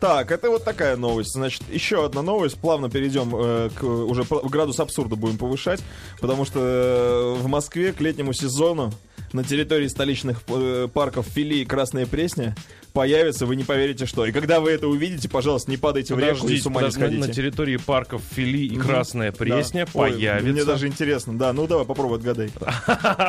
Так, 0.00 0.30
это 0.30 0.50
вот 0.50 0.64
такая 0.64 0.96
новость. 0.96 1.32
Значит, 1.32 1.62
еще 1.70 2.04
одна 2.04 2.22
новость. 2.22 2.56
Плавно 2.56 2.90
перейдем 2.90 3.34
э, 3.34 3.70
к 3.74 3.82
уже 3.84 4.24
градус 4.44 4.80
абсурда 4.80 5.16
будем 5.16 5.38
повышать, 5.38 5.80
потому 6.20 6.44
что 6.44 7.36
в 7.38 7.46
Москве 7.46 7.92
к 7.92 8.00
летнему 8.00 8.32
сезону 8.32 8.92
на 9.32 9.44
территории 9.44 9.86
столичных 9.88 10.42
э, 10.48 10.88
парков 10.92 11.26
Фили 11.26 11.56
и 11.56 11.64
Красная 11.64 12.06
Пресня 12.06 12.54
появится, 12.92 13.46
вы 13.46 13.56
не 13.56 13.64
поверите 13.64 14.06
что. 14.06 14.26
И 14.26 14.32
когда 14.32 14.60
вы 14.60 14.70
это 14.70 14.88
увидите, 14.88 15.28
пожалуйста, 15.28 15.70
не 15.70 15.76
падайте 15.76 16.14
в 16.14 16.18
реку 16.18 16.30
и 16.30 16.40
Подождите, 16.40 16.62
с 16.62 16.66
ума 16.66 16.80
не 16.82 16.86
подожди, 16.88 17.00
на, 17.00 17.06
на 17.06 17.22
сходите. 17.22 17.32
территории 17.42 17.76
парков 17.76 18.22
Фили 18.34 18.66
и 18.74 18.76
Красная 18.76 19.32
Пресня 19.32 19.86
Да. 19.86 19.90
Ой, 20.00 20.10
появится. 20.12 20.52
мне 20.52 20.64
даже 20.64 20.86
интересно. 20.88 21.38
Да, 21.38 21.52
ну 21.52 21.66
давай 21.66 21.84
попробуй 21.86 22.18
отгадай. 22.18 22.50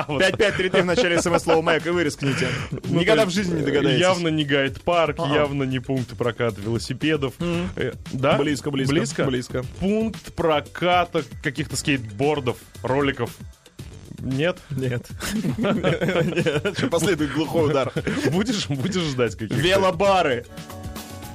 Вот 0.07 0.19
5533 0.19 0.81
в 0.81 0.85
начале 0.85 1.21
смс-слова 1.21 1.61
«Маяк» 1.61 1.85
и 1.85 1.89
вы 1.89 2.03
рискните. 2.03 2.47
Ну, 2.71 2.99
Никогда 2.99 3.25
в 3.25 3.29
жизни 3.29 3.55
не 3.57 3.61
э, 3.61 3.65
догадаетесь. 3.65 4.01
Явно 4.01 4.27
не 4.29 4.43
гайд-парк, 4.45 5.17
явно 5.19 5.63
не 5.63 5.79
пункт 5.79 6.17
проката 6.17 6.59
велосипедов. 6.61 7.33
Э, 7.75 7.93
Да? 8.11 8.37
Близко, 8.37 8.71
близко. 8.71 8.93
Близко? 8.93 9.23
Близко. 9.25 9.65
Пункт 9.79 10.33
проката 10.33 11.23
каких-то 11.43 11.75
скейтбордов, 11.75 12.57
роликов. 12.83 13.31
Нет? 14.21 14.57
Нет. 14.69 15.05
Последует 16.89 17.33
глухой 17.33 17.69
удар. 17.71 17.91
Будешь, 18.31 18.67
будешь 18.67 19.01
ждать 19.01 19.33
каких-то? 19.33 19.55
Велобары. 19.55 20.45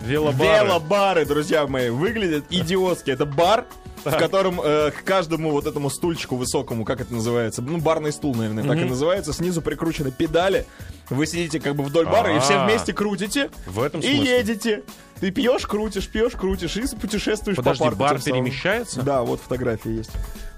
Велобары. 0.05 0.65
Велобары, 0.67 1.25
друзья 1.27 1.67
мои, 1.67 1.91
выглядят 1.91 2.45
идиотски. 2.51 3.11
Это 3.11 3.27
бар, 3.27 3.65
в 4.05 4.17
котором 4.17 4.61
э, 4.63 4.93
к 4.93 5.03
каждому 5.03 5.51
вот 5.51 5.67
этому 5.67 5.91
стульчику 5.91 6.37
высокому, 6.37 6.85
как 6.85 7.01
это 7.01 7.13
называется, 7.13 7.61
ну, 7.61 7.79
барный 7.79 8.13
стул, 8.13 8.35
наверное, 8.37 8.63
так 8.63 8.79
и 8.79 8.85
называется, 8.85 9.33
снизу 9.33 9.63
прикручены 9.63 10.13
педали. 10.13 10.65
Вы 11.11 11.27
сидите 11.27 11.59
как 11.61 11.75
бы 11.75 11.83
вдоль 11.83 12.07
бара 12.07 12.37
и 12.37 12.41
все 12.41 12.55
А. 12.55 12.67
вместе 12.67 12.93
крутите 12.93 13.51
В 13.67 13.83
этом 13.83 14.01
и 14.01 14.07
едете. 14.07 14.83
Ты 15.21 15.31
пьешь, 15.33 15.67
крутишь, 15.67 16.09
пьешь, 16.09 16.33
крутишь 16.35 16.77
и 16.77 16.83
путешествуешь 16.95 17.57
Подожди, 17.57 17.79
по 17.79 17.85
парку. 17.87 17.99
бар 18.01 18.11
тем 18.17 18.21
самым. 18.23 18.45
перемещается? 18.45 19.03
Да, 19.03 19.23
вот 19.23 19.41
фотография 19.41 19.97
есть. 19.97 20.11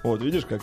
Вот, 0.02 0.20
видишь 0.20 0.44
как? 0.46 0.60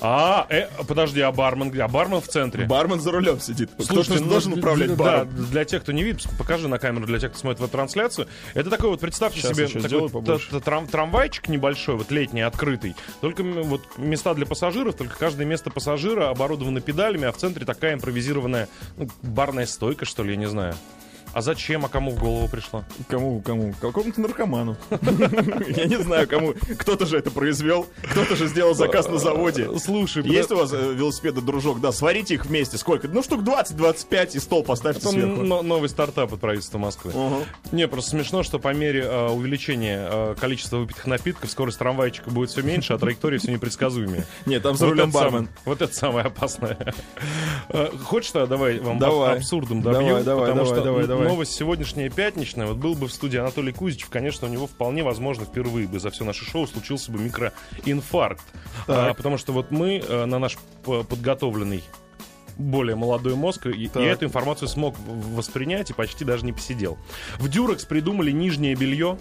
А, 0.00 0.46
э, 0.48 0.68
подожди, 0.86 1.20
а 1.20 1.30
бармен 1.30 1.70
где? 1.70 1.82
А 1.82 1.88
бармен 1.88 2.20
в 2.20 2.28
центре. 2.28 2.66
Бармен 2.66 3.00
за 3.00 3.10
рулем 3.10 3.40
сидит. 3.40 3.70
Слушай, 3.78 4.18
же 4.18 4.24
ну, 4.24 4.30
должен 4.30 4.54
управлять 4.54 4.90
да, 4.90 4.96
баром. 4.96 5.28
для 5.50 5.64
тех, 5.64 5.82
кто 5.82 5.92
не 5.92 6.02
видит, 6.02 6.26
покажи 6.38 6.68
на 6.68 6.78
камеру 6.78 7.06
для 7.06 7.18
тех, 7.18 7.30
кто 7.30 7.40
смотрит 7.40 7.60
вот 7.60 7.70
трансляцию. 7.70 8.26
Это 8.54 8.70
такой 8.70 8.90
вот, 8.90 9.00
представьте 9.00 9.40
Сейчас 9.40 9.56
себе, 9.56 9.66
такой 9.80 10.08
трам- 10.60 10.88
трамвайчик 10.88 11.48
небольшой, 11.48 11.96
вот 11.96 12.10
летний, 12.10 12.42
открытый. 12.42 12.96
Только 13.20 13.42
вот 13.42 13.82
места 13.98 14.34
для 14.34 14.46
пассажиров, 14.46 14.94
только 14.94 15.16
каждое 15.16 15.44
место 15.44 15.70
пассажира 15.70 16.30
оборудовано 16.30 16.80
педалями, 16.80 17.26
а 17.26 17.32
в 17.32 17.36
центре 17.36 17.66
такая 17.66 17.94
импровизированная 17.94 18.68
ну, 18.96 19.08
барная 19.22 19.66
стойка, 19.66 20.04
что 20.04 20.22
ли, 20.22 20.30
я 20.30 20.36
не 20.36 20.46
знаю. 20.46 20.74
А 21.32 21.42
зачем, 21.42 21.84
а 21.84 21.88
кому 21.88 22.10
в 22.10 22.18
голову 22.18 22.48
пришло? 22.48 22.84
Кому, 23.08 23.40
кому? 23.40 23.72
Какому-то 23.80 24.20
наркоману. 24.20 24.76
Я 24.90 25.84
не 25.86 25.96
знаю, 26.02 26.26
кому. 26.28 26.54
Кто-то 26.78 27.06
же 27.06 27.18
это 27.18 27.30
произвел, 27.30 27.86
кто-то 28.10 28.34
же 28.36 28.48
сделал 28.48 28.74
заказ 28.74 29.08
на 29.08 29.18
заводе. 29.18 29.68
Слушай, 29.78 30.24
Есть 30.24 30.50
у 30.50 30.56
вас 30.56 30.72
э, 30.72 30.92
велосипеды, 30.94 31.40
дружок? 31.40 31.80
Да, 31.80 31.92
сварите 31.92 32.34
их 32.34 32.46
вместе. 32.46 32.78
Сколько? 32.78 33.06
Ну, 33.08 33.22
штук 33.22 33.42
20-25 33.42 34.30
и 34.36 34.40
стол 34.40 34.64
поставьте 34.64 35.06
сверху. 35.06 35.42
но- 35.42 35.62
новый 35.62 35.88
стартап 35.88 36.32
от 36.32 36.40
правительства 36.40 36.78
Москвы. 36.78 37.12
Не, 37.70 37.86
просто 37.86 38.10
смешно, 38.10 38.42
что 38.42 38.58
по 38.58 38.74
мере 38.74 39.02
э, 39.04 39.28
увеличения 39.28 40.08
э, 40.10 40.34
количества 40.38 40.78
выпитых 40.78 41.06
напитков 41.06 41.50
скорость 41.50 41.78
трамвайчика 41.78 42.30
будет 42.30 42.50
все 42.50 42.62
меньше, 42.62 42.92
а 42.94 42.98
траектория 42.98 43.38
все 43.38 43.52
непредсказуемее. 43.52 44.24
Нет, 44.46 44.62
там 44.62 44.74
за 44.76 44.86
Вот 44.86 44.92
рулем 44.92 45.10
бармен. 45.10 45.48
вот 45.64 45.80
это 45.80 45.94
самое 45.94 46.26
опасное. 46.26 46.92
Хочешь, 48.04 48.32
давай 48.32 48.78
вам 48.80 48.98
Давай. 48.98 49.32
аб- 49.34 49.38
абсурдом 49.38 49.82
Давай, 49.82 50.00
добью? 50.08 50.24
давай, 50.24 50.54
давай, 50.54 50.82
давай, 50.82 51.02
н- 51.02 51.06
давай. 51.20 51.32
новость 51.32 51.52
сегодняшняя 51.52 52.08
пятничная. 52.10 52.66
Вот 52.66 52.76
был 52.76 52.94
бы 52.94 53.08
в 53.08 53.12
студии 53.12 53.38
Анатолий 53.38 53.72
Кузичев, 53.72 54.08
конечно, 54.08 54.48
у 54.48 54.50
него 54.50 54.66
вполне 54.66 55.02
возможно 55.02 55.44
впервые 55.44 55.86
бы 55.86 55.98
за 56.00 56.10
все 56.10 56.24
наше 56.24 56.44
шоу 56.44 56.66
случился 56.66 57.10
бы 57.12 57.18
микроинфаркт. 57.20 58.44
А, 58.86 59.14
потому 59.14 59.38
что 59.38 59.52
вот 59.52 59.70
мы 59.70 59.98
э, 60.06 60.24
на 60.24 60.38
наш 60.38 60.58
подготовленный 60.84 61.82
более 62.58 62.94
молодой 62.96 63.34
мозг, 63.36 63.66
и, 63.66 63.70
и 63.70 63.88
Так. 63.88 64.02
эту 64.02 64.26
информацию 64.26 64.68
смог 64.68 64.94
воспринять 65.06 65.90
и 65.90 65.94
почти 65.94 66.24
даже 66.24 66.44
не 66.44 66.52
посидел. 66.52 66.98
В 67.38 67.48
Дюрекс 67.48 67.84
придумали 67.84 68.30
нижнее 68.30 68.74
белье. 68.74 69.18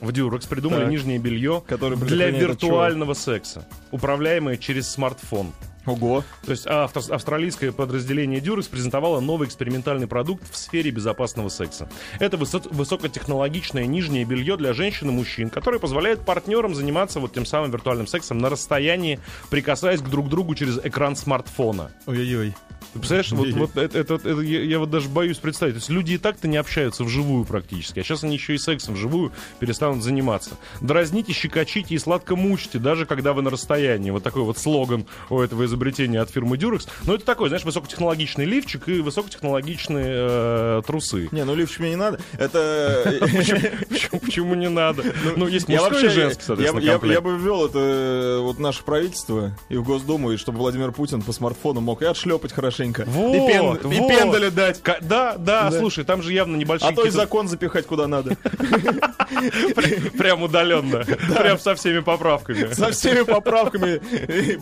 В 0.00 0.12
Дюрекс 0.12 0.46
придумали 0.46 0.82
Так. 0.82 0.90
нижнее 0.90 1.18
белье 1.18 1.62
Которое 1.66 1.96
для 1.96 2.30
чего? 2.30 2.40
виртуального 2.40 3.14
секса, 3.14 3.66
управляемое 3.90 4.56
через 4.56 4.88
смартфон. 4.90 5.52
Ого. 5.86 6.24
То 6.44 6.50
есть 6.50 6.66
австралийское 6.66 7.70
подразделение 7.72 8.40
Durex 8.40 8.70
презентовало 8.70 9.20
новый 9.20 9.46
экспериментальный 9.48 10.06
продукт 10.06 10.42
в 10.50 10.56
сфере 10.56 10.90
безопасного 10.90 11.48
секса. 11.48 11.88
Это 12.20 12.36
высо- 12.36 12.72
высокотехнологичное 12.72 13.86
нижнее 13.86 14.24
белье 14.24 14.56
для 14.56 14.72
женщин 14.72 15.10
и 15.10 15.12
мужчин, 15.12 15.50
которое 15.50 15.78
позволяет 15.78 16.24
партнерам 16.24 16.74
заниматься 16.74 17.20
вот 17.20 17.32
тем 17.32 17.44
самым 17.44 17.70
виртуальным 17.70 18.06
сексом 18.06 18.38
на 18.38 18.48
расстоянии, 18.48 19.20
прикасаясь 19.50 20.00
к 20.00 20.08
друг 20.08 20.28
другу 20.28 20.54
через 20.54 20.78
экран 20.78 21.16
смартфона. 21.16 21.90
Ой-ой-ой. 22.06 22.54
Ты 22.92 22.98
представляешь, 22.98 23.32
вот, 23.32 23.48
вот 23.52 23.76
это, 23.76 23.98
это- 23.98 24.14
это- 24.14 24.40
я, 24.40 24.62
я 24.62 24.78
вот 24.78 24.90
даже 24.90 25.08
боюсь 25.08 25.38
представить. 25.38 25.74
То 25.74 25.78
есть 25.78 25.90
люди 25.90 26.12
и 26.12 26.18
так-то 26.18 26.46
не 26.48 26.56
общаются 26.56 27.04
вживую 27.04 27.44
практически, 27.44 28.00
а 28.00 28.04
сейчас 28.04 28.22
они 28.24 28.34
еще 28.36 28.54
и 28.54 28.58
сексом 28.58 28.94
вживую 28.94 29.32
перестанут 29.58 30.02
заниматься. 30.02 30.50
Дразните, 30.80 31.32
щекочите 31.32 31.94
и 31.94 31.98
сладко 31.98 32.36
мучите, 32.36 32.78
даже 32.78 33.06
когда 33.06 33.32
вы 33.32 33.42
на 33.42 33.50
расстоянии. 33.50 34.10
Вот 34.10 34.22
такой 34.22 34.42
вот 34.42 34.58
слоган 34.58 35.06
у 35.30 35.40
этого 35.40 35.64
изобретения 35.64 36.20
от 36.20 36.30
фирмы 36.30 36.56
Durex. 36.56 36.88
Но 37.04 37.14
это 37.14 37.24
такой, 37.24 37.48
знаешь, 37.48 37.64
высокотехнологичный 37.64 38.44
лифчик 38.44 38.88
и 38.88 39.00
высокотехнологичные 39.00 40.04
э, 40.08 40.82
трусы. 40.86 41.28
Не, 41.32 41.44
ну 41.44 41.54
лифчик 41.54 41.80
мне 41.80 41.90
не 41.90 41.96
надо. 41.96 42.20
Это... 42.38 43.18
Почему, 44.22 44.54
не 44.54 44.68
надо? 44.68 45.04
Ну, 45.36 45.46
есть 45.46 45.68
Я 45.68 45.80
мужской 45.80 46.06
и 46.06 46.08
женский, 46.08 46.42
соответственно, 46.44 46.80
я- 47.10 47.20
бы 47.20 47.36
ввел 47.38 47.66
это 47.66 47.78
э, 47.78 48.38
вот 48.40 48.58
наше 48.58 48.84
правительство 48.84 49.56
и 49.68 49.76
в 49.76 49.84
Госдуму, 49.84 50.32
и 50.32 50.36
чтобы 50.36 50.58
Владимир 50.58 50.92
Путин 50.92 51.22
по 51.22 51.32
смартфону 51.32 51.80
мог 51.80 52.02
и 52.02 52.04
отшлепать 52.04 52.52
хорошенько, 52.74 53.04
Вот, 53.06 53.34
и, 53.34 53.38
пен- 53.52 53.92
и 53.92 54.00
вот. 54.00 54.08
пендаля 54.08 54.50
дать. 54.50 54.82
Ка- 54.82 54.98
Да, 55.00 55.36
да, 55.38 55.70
Да. 55.70 55.78
слушай, 55.78 56.04
там 56.04 56.22
же 56.22 56.32
явно 56.32 56.56
небольшие 56.56 56.90
А 56.90 56.94
то 56.94 57.04
и 57.04 57.10
закон 57.10 57.48
запихать 57.48 57.86
куда 57.86 58.06
надо. 58.06 58.36
Прям 60.18 60.42
удаленно. 60.42 61.04
Прям 61.04 61.58
со 61.58 61.74
всеми 61.74 62.00
поправками. 62.00 62.72
Со 62.72 62.90
всеми 62.92 63.22
поправками 63.22 64.00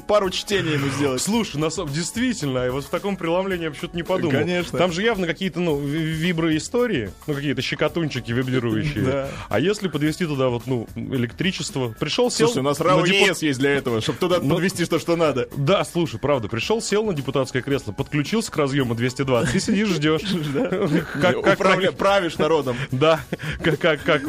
пару 0.07 0.31
чтений 0.31 0.73
ему 0.75 0.89
сделать. 0.89 1.21
Слушай, 1.23 1.57
на 1.59 1.71
самом 1.71 1.93
действительно, 1.93 2.67
и 2.67 2.71
вот 2.71 2.85
в 2.85 2.89
таком 2.89 3.17
преломлении 3.17 3.65
я 3.65 3.71
почему-то 3.71 3.97
не 3.97 4.03
подумал. 4.03 4.33
Конечно. 4.33 4.79
Там 4.79 4.93
же 4.93 5.03
явно 5.03 5.27
какие-то, 5.27 5.61
ну, 5.61 5.79
ви- 5.79 6.03
виброистории, 6.03 7.11
ну, 7.27 7.35
какие-то 7.35 7.63
щекотунчики 7.63 8.33
вибрирующие. 8.33 9.29
А 9.49 9.61
если 9.61 9.89
подвести 9.89 10.27
туда 10.27 10.49
вот, 10.49 10.67
ну, 10.67 10.87
электричество, 10.97 11.95
пришел, 11.99 12.31
сел... 12.31 12.49
Слушай, 12.49 12.59
у 12.61 12.63
нас 12.63 12.79
на 12.79 12.85
РАО 12.87 13.05
есть 13.07 13.59
для 13.59 13.71
этого, 13.71 14.01
чтобы 14.01 14.19
туда 14.19 14.39
Ну, 14.43 14.55
подвести 14.55 14.85
то, 14.87 14.99
что 14.99 15.17
надо. 15.17 15.49
Да, 15.57 15.85
слушай, 15.85 16.19
правда, 16.19 16.49
пришел, 16.49 16.81
сел 16.81 17.05
на 17.05 17.13
депутатское 17.15 17.63
кресло, 17.63 17.93
подключился 18.03 18.51
к 18.51 18.57
разъему 18.57 18.95
220 18.95 19.55
и 19.55 19.61
сидишь, 19.61 19.89
ждешь. 19.89 20.23
Правишь 21.97 22.39
народом. 22.39 22.77
да, 22.91 23.21
как, 23.63 24.23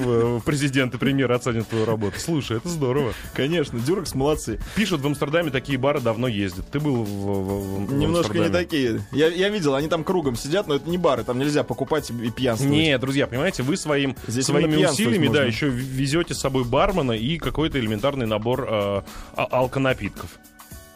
президент 0.46 0.94
и 0.96 0.98
премьер 0.98 1.32
оценят 1.32 1.68
твою 1.68 1.86
работу. 1.86 2.20
Слушай, 2.20 2.58
это 2.58 2.70
здорово. 2.70 3.14
Конечно, 3.34 3.80
Дюрекс 3.80 4.14
молодцы. 4.14 4.60
Пишут, 4.76 5.02
в 5.02 5.08
Амстердаме 5.08 5.50
такие 5.50 5.78
бары 5.78 6.00
давно 6.00 6.28
ездят. 6.28 6.70
Ты 6.70 6.80
был 6.80 7.04
в, 7.04 7.94
Немножко 7.94 8.38
не 8.38 8.50
такие. 8.50 9.02
Я, 9.12 9.50
видел, 9.50 9.76
они 9.76 9.88
там 9.88 10.04
кругом 10.04 10.36
сидят, 10.36 10.68
но 10.68 10.76
это 10.76 10.90
не 10.90 10.98
бары, 10.98 11.24
там 11.24 11.40
нельзя 11.40 11.64
покупать 11.64 12.10
и 12.10 12.30
пьянствовать. 12.30 12.74
Не, 12.74 12.98
друзья, 12.98 13.28
понимаете, 13.28 13.64
вы 13.64 13.78
своим, 13.78 14.16
своими 14.28 14.86
усилиями, 14.86 15.28
да, 15.28 15.44
еще 15.44 15.70
везете 15.70 16.34
с 16.34 16.40
собой 16.40 16.64
бармена 16.64 17.14
и 17.14 17.38
какой-то 17.38 17.80
элементарный 17.80 18.28
набор 18.28 18.68
э, 18.70 19.02
а- 19.36 19.48
алконапитков. 19.52 20.30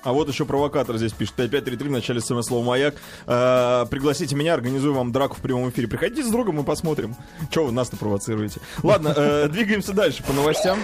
А 0.08 0.14
вот 0.14 0.30
еще 0.30 0.46
провокатор 0.46 0.96
здесь 0.96 1.12
пишет. 1.12 1.36
5533 1.36 1.90
в 1.90 1.92
начале 1.92 2.22
смс-слова 2.22 2.64
«Маяк». 2.64 2.96
Э, 3.26 3.86
пригласите 3.90 4.38
меня, 4.38 4.54
организую 4.54 4.94
вам 4.94 5.12
драку 5.12 5.36
в 5.36 5.42
прямом 5.42 5.70
эфире. 5.70 5.90
Приходите 5.90 6.24
с 6.24 6.32
другом, 6.32 6.56
мы 6.56 6.64
посмотрим. 6.64 7.14
Че 7.52 7.66
вы 7.66 7.74
нас-то 7.74 7.98
провоцируете? 7.98 8.62
Ладно, 8.84 9.14
э, 9.14 9.50
двигаемся 9.50 9.92
дальше 9.92 10.24
по 10.24 10.32
новостям. 10.32 10.80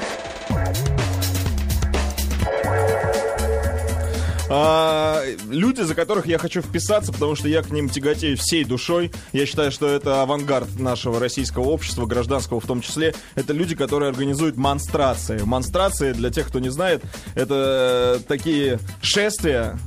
А, 4.50 5.21
люди, 5.50 5.81
за 5.81 5.95
которых 5.95 6.25
я 6.27 6.38
хочу 6.38 6.62
вписаться, 6.62 7.12
потому 7.13 7.35
что 7.35 7.47
я 7.47 7.62
к 7.63 7.71
ним 7.71 7.89
тяготею 7.89 8.38
всей 8.38 8.65
душой. 8.65 9.12
Я 9.31 9.45
считаю, 9.45 9.71
что 9.71 9.88
это 9.88 10.21
авангард 10.21 10.79
нашего 10.79 11.19
российского 11.19 11.63
общества, 11.69 12.05
гражданского 12.05 12.59
в 12.59 12.65
том 12.67 12.81
числе. 12.81 13.15
Это 13.35 13.53
люди, 13.53 13.75
которые 13.75 14.09
организуют 14.09 14.57
монстрации. 14.57 15.39
Монстрации, 15.43 16.12
для 16.13 16.29
тех, 16.29 16.47
кто 16.47 16.59
не 16.59 16.69
знает, 16.69 17.03
это 17.35 18.19
э, 18.19 18.23
такие 18.27 18.79
шествия, 19.01 19.77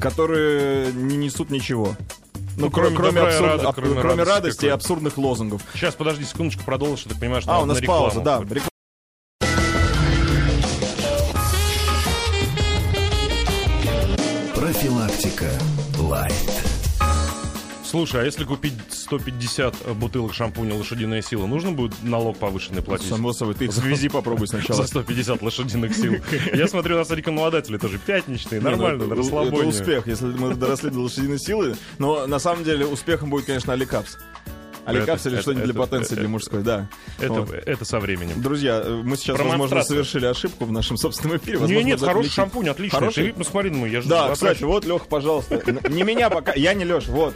которые 0.00 0.92
не 0.92 1.16
несут 1.16 1.50
ничего. 1.50 1.96
Ну, 2.56 2.66
Ну, 2.66 2.70
кроме, 2.70 2.96
кроме 2.96 3.20
абсурд- 3.20 3.46
рада- 3.48 3.72
кроме 3.72 4.00
кроме 4.00 4.22
радости 4.22 4.66
и 4.66 4.68
абсурдных 4.68 5.18
лозунгов. 5.18 5.60
Сейчас, 5.74 5.94
подожди 5.96 6.24
секундочку, 6.24 6.62
продолжишь, 6.62 7.06
так 7.06 7.18
понимаю, 7.18 7.42
что 7.42 7.52
А, 7.52 7.60
у 7.62 7.64
нас 7.66 7.80
на 7.80 7.86
пауза, 7.86 8.20
да. 8.20 8.40
Профилактика. 14.64 15.50
Лайт. 15.98 16.32
Слушай, 17.84 18.22
а 18.22 18.24
если 18.24 18.44
купить 18.44 18.72
150 18.88 19.94
бутылок 19.94 20.32
шампуня 20.32 20.74
«Лошадиная 20.74 21.20
сила», 21.20 21.44
нужно 21.44 21.72
будет 21.72 21.92
налог 22.02 22.38
повышенный 22.38 22.80
платить? 22.80 23.10
Само 23.10 23.34
собой, 23.34 23.56
ты 23.56 23.66
их 23.66 23.74
свези 23.74 24.08
попробуй 24.08 24.48
сначала. 24.48 24.80
За 24.80 24.88
150 24.88 25.42
лошадиных 25.42 25.94
сил. 25.94 26.14
Я 26.54 26.66
смотрю, 26.66 26.94
у 26.94 26.98
нас 26.98 27.10
рекламодатели 27.10 27.76
тоже 27.76 27.98
пятничные, 27.98 28.62
ну, 28.62 28.70
нормально, 28.70 29.04
на 29.04 29.14
расслабоне. 29.14 29.68
Это 29.68 29.68
успех, 29.68 30.06
если 30.06 30.28
мы 30.28 30.54
доросли 30.54 30.88
до 30.88 31.00
лошадиной 31.00 31.38
силы. 31.38 31.76
Но 31.98 32.26
на 32.26 32.38
самом 32.38 32.64
деле 32.64 32.86
успехом 32.86 33.28
будет, 33.28 33.44
конечно, 33.44 33.74
Аликапс. 33.74 34.16
Аликапс 34.86 35.26
или 35.26 35.40
что-нибудь 35.40 35.64
для 35.64 35.74
потенции, 35.74 36.14
для 36.14 36.28
мужской, 36.28 36.62
да. 36.62 36.88
Это, 37.18 37.46
это 37.66 37.84
со 37.84 38.00
временем. 38.00 38.42
Друзья, 38.42 38.82
э, 38.84 39.02
мы 39.04 39.16
сейчас, 39.16 39.38
возможно, 39.38 39.82
совершили 39.82 40.26
ошибку 40.26 40.64
в 40.64 40.72
нашем 40.72 40.96
собственном 40.96 41.38
эфире. 41.38 41.58
Нет, 41.58 41.98
это 41.98 42.06
хороший 42.06 42.30
шампунь, 42.30 42.68
отлично. 42.68 42.98
Хороший? 42.98 43.28
Ты 43.28 43.32
посмотри 43.34 43.70
на 43.70 43.76
меня, 43.76 43.88
я 43.88 44.00
же 44.00 44.08
Да, 44.08 44.32
кстати, 44.32 44.62
вот, 44.62 44.84
Лех, 44.84 45.06
пожалуйста. 45.06 45.62
Не 45.88 46.02
меня 46.02 46.30
пока. 46.30 46.52
Я 46.54 46.74
не 46.74 46.84
Леша, 46.84 47.10
вот. 47.10 47.34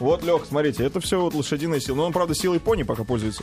Вот, 0.00 0.22
Лех, 0.24 0.42
смотрите, 0.48 0.84
это 0.84 1.00
все 1.00 1.20
вот 1.20 1.34
лошадиная 1.34 1.80
сила. 1.80 1.96
Но 1.96 2.04
он, 2.06 2.12
правда, 2.12 2.34
силой 2.34 2.60
пони 2.60 2.82
пока 2.82 3.04
пользуется. 3.04 3.42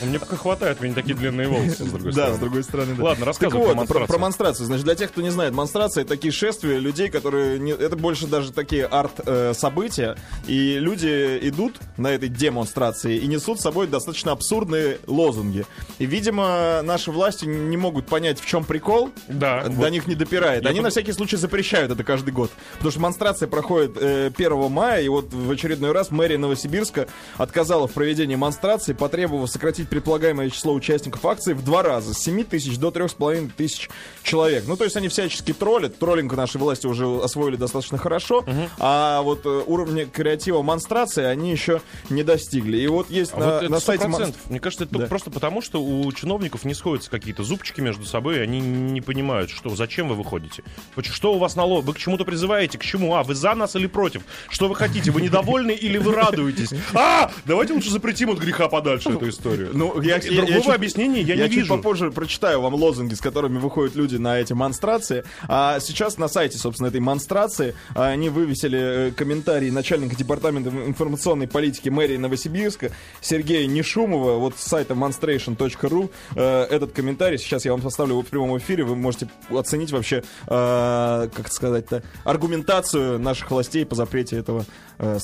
Мне 0.00 0.18
пока 0.18 0.36
хватает, 0.36 0.78
у 0.80 0.84
меня 0.84 0.94
такие 0.94 1.14
длинные 1.14 1.48
волосы, 1.48 1.84
с 1.84 1.88
другой 1.90 2.06
Да, 2.06 2.12
стороны. 2.12 2.34
с 2.36 2.38
другой 2.38 2.62
стороны, 2.64 2.94
да. 2.94 3.04
Ладно, 3.04 3.26
рассказывай 3.26 3.58
вот, 3.60 3.66
про 3.68 3.74
монстрацию. 3.76 4.06
Про, 4.08 4.18
монстрацию. 4.18 4.66
Значит, 4.66 4.84
для 4.84 4.94
тех, 4.94 5.10
кто 5.10 5.22
не 5.22 5.30
знает, 5.30 5.52
монстрация— 5.54 6.02
это 6.04 6.10
такие 6.14 6.32
шествия 6.32 6.78
людей, 6.78 7.08
которые... 7.10 7.58
Не, 7.58 7.72
это 7.72 7.96
больше 7.96 8.26
даже 8.26 8.52
такие 8.52 8.86
арт-события. 8.86 10.16
и 10.46 10.78
люди 10.78 11.38
идут 11.42 11.76
на 11.96 12.08
этой 12.08 12.28
демонстрации 12.28 13.16
и 13.18 13.26
несут 13.26 13.58
с 13.60 13.62
собой 13.62 13.86
достаточно 13.86 14.32
абсурдные 14.32 14.98
лозунги. 15.06 15.66
И, 15.98 16.06
видимо, 16.06 16.80
наши 16.82 17.10
власти 17.10 17.44
не 17.44 17.76
могут 17.76 18.06
понять, 18.06 18.40
в 18.40 18.46
чем 18.46 18.64
прикол. 18.64 19.10
Да, 19.28 19.64
До 19.64 19.70
вот. 19.70 19.90
них 19.90 20.06
не 20.06 20.14
допирает. 20.14 20.62
Я 20.64 20.70
Они 20.70 20.78
под- 20.78 20.84
на 20.84 20.90
всякий 20.90 21.12
случай 21.12 21.36
запрещают 21.36 21.90
это 21.92 22.04
каждый 22.04 22.30
год. 22.32 22.50
Потому 22.74 22.90
что 22.90 23.00
монстрация 23.00 23.48
проходит 23.48 23.96
э, 24.00 24.30
1 24.36 24.70
мая, 24.70 25.02
и 25.02 25.08
вот 25.08 25.32
в 25.32 25.50
очередной 25.50 25.89
раз 25.92 26.10
мэрия 26.10 26.38
Новосибирска 26.38 27.06
отказала 27.36 27.86
в 27.88 27.92
проведении 27.92 28.34
монстрации, 28.36 28.92
потребовав 28.92 29.50
сократить 29.50 29.88
предполагаемое 29.88 30.50
число 30.50 30.72
участников 30.74 31.24
акции 31.24 31.52
в 31.52 31.62
два 31.64 31.82
раза, 31.82 32.14
с 32.14 32.18
7 32.18 32.44
тысяч 32.44 32.76
до 32.78 32.88
3,5 32.88 33.50
тысяч 33.56 33.88
человек. 34.22 34.64
Ну, 34.66 34.76
то 34.76 34.84
есть 34.84 34.96
они 34.96 35.08
всячески 35.08 35.52
троллят. 35.52 35.98
Троллинг 35.98 36.32
наши 36.34 36.58
власти 36.58 36.86
уже 36.86 37.06
освоили 37.22 37.56
достаточно 37.56 37.98
хорошо, 37.98 38.44
а 38.78 39.22
вот 39.22 39.40
э, 39.44 39.62
уровня 39.66 40.06
креатива 40.06 40.62
монстрации 40.62 41.24
они 41.24 41.50
еще 41.50 41.80
не 42.08 42.22
достигли. 42.22 42.78
И 42.78 42.86
вот 42.86 43.10
есть 43.10 43.32
А 43.34 43.38
на, 43.40 43.46
вот 43.60 43.68
на 43.68 43.80
сайте... 43.80 44.04
100%. 44.06 44.08
монст- 44.10 44.34
Мне 44.48 44.60
кажется, 44.60 44.84
это 44.84 44.98
Да. 44.98 45.06
просто 45.06 45.30
потому, 45.30 45.62
что 45.62 45.82
у 45.82 46.10
чиновников 46.12 46.64
не 46.64 46.74
сходятся 46.74 47.10
какие-то 47.10 47.42
зубчики 47.42 47.80
между 47.80 48.04
собой, 48.04 48.42
они 48.42 48.60
не 48.60 49.00
понимают, 49.00 49.50
что, 49.50 49.74
зачем 49.76 50.08
вы 50.08 50.14
выходите. 50.14 50.62
Что 51.02 51.34
у 51.34 51.38
вас 51.38 51.56
налог? 51.56 51.84
Вы 51.84 51.94
к 51.94 51.98
чему-то 51.98 52.24
призываете? 52.24 52.78
К 52.78 52.82
чему? 52.82 53.14
А, 53.14 53.22
вы 53.22 53.34
за 53.34 53.54
нас 53.54 53.76
или 53.76 53.86
против? 53.86 54.22
Что 54.48 54.68
вы 54.68 54.74
хотите? 54.76 55.10
Вы 55.10 55.22
недовольны 55.22 55.72
или 55.80 55.98
вы 55.98 56.12
радуетесь? 56.14 56.70
А, 56.94 57.30
давайте 57.44 57.72
лучше 57.72 57.90
запретим 57.90 58.30
от 58.30 58.38
греха 58.38 58.68
подальше 58.68 59.10
эту 59.10 59.28
историю. 59.28 59.70
Ну, 59.72 60.00
я, 60.02 60.18
другого 60.18 60.60
чуть- 60.62 60.74
объяснения 60.74 61.22
я, 61.22 61.36
не 61.36 61.42
чуть 61.48 61.56
вижу. 61.56 61.68
попозже 61.76 62.10
прочитаю 62.10 62.60
вам 62.60 62.74
лозунги, 62.74 63.14
с 63.14 63.20
которыми 63.20 63.58
выходят 63.58 63.94
люди 63.96 64.16
на 64.16 64.38
эти 64.38 64.52
монстрации. 64.52 65.24
А 65.48 65.80
сейчас 65.80 66.18
на 66.18 66.28
сайте, 66.28 66.58
собственно, 66.58 66.88
этой 66.88 67.00
монстрации 67.00 67.74
а, 67.94 68.06
они 68.08 68.28
вывесили 68.28 69.08
э, 69.08 69.10
комментарий 69.12 69.70
начальника 69.70 70.14
департамента 70.16 70.70
информационной 70.70 71.48
политики 71.48 71.88
мэрии 71.88 72.16
Новосибирска 72.16 72.90
Сергея 73.20 73.66
Нешумова 73.66 74.36
вот 74.38 74.56
с 74.58 74.62
сайта 74.62 74.94
monstration.ru. 74.94 76.10
Э, 76.36 76.64
Этот 76.70 76.92
комментарий 76.92 77.38
сейчас 77.38 77.64
я 77.64 77.72
вам 77.72 77.82
составлю 77.82 78.12
его 78.12 78.22
в 78.22 78.26
прямом 78.26 78.58
эфире. 78.58 78.84
Вы 78.84 78.96
можете 78.96 79.28
оценить 79.50 79.92
вообще, 79.92 80.22
э, 80.46 81.28
как 81.34 81.46
это 81.46 81.54
сказать-то, 81.54 82.02
аргументацию 82.24 83.18
наших 83.18 83.50
властей 83.50 83.84
по 83.86 83.94
запрете 83.94 84.36
этого 84.36 84.64
э, 84.98 85.18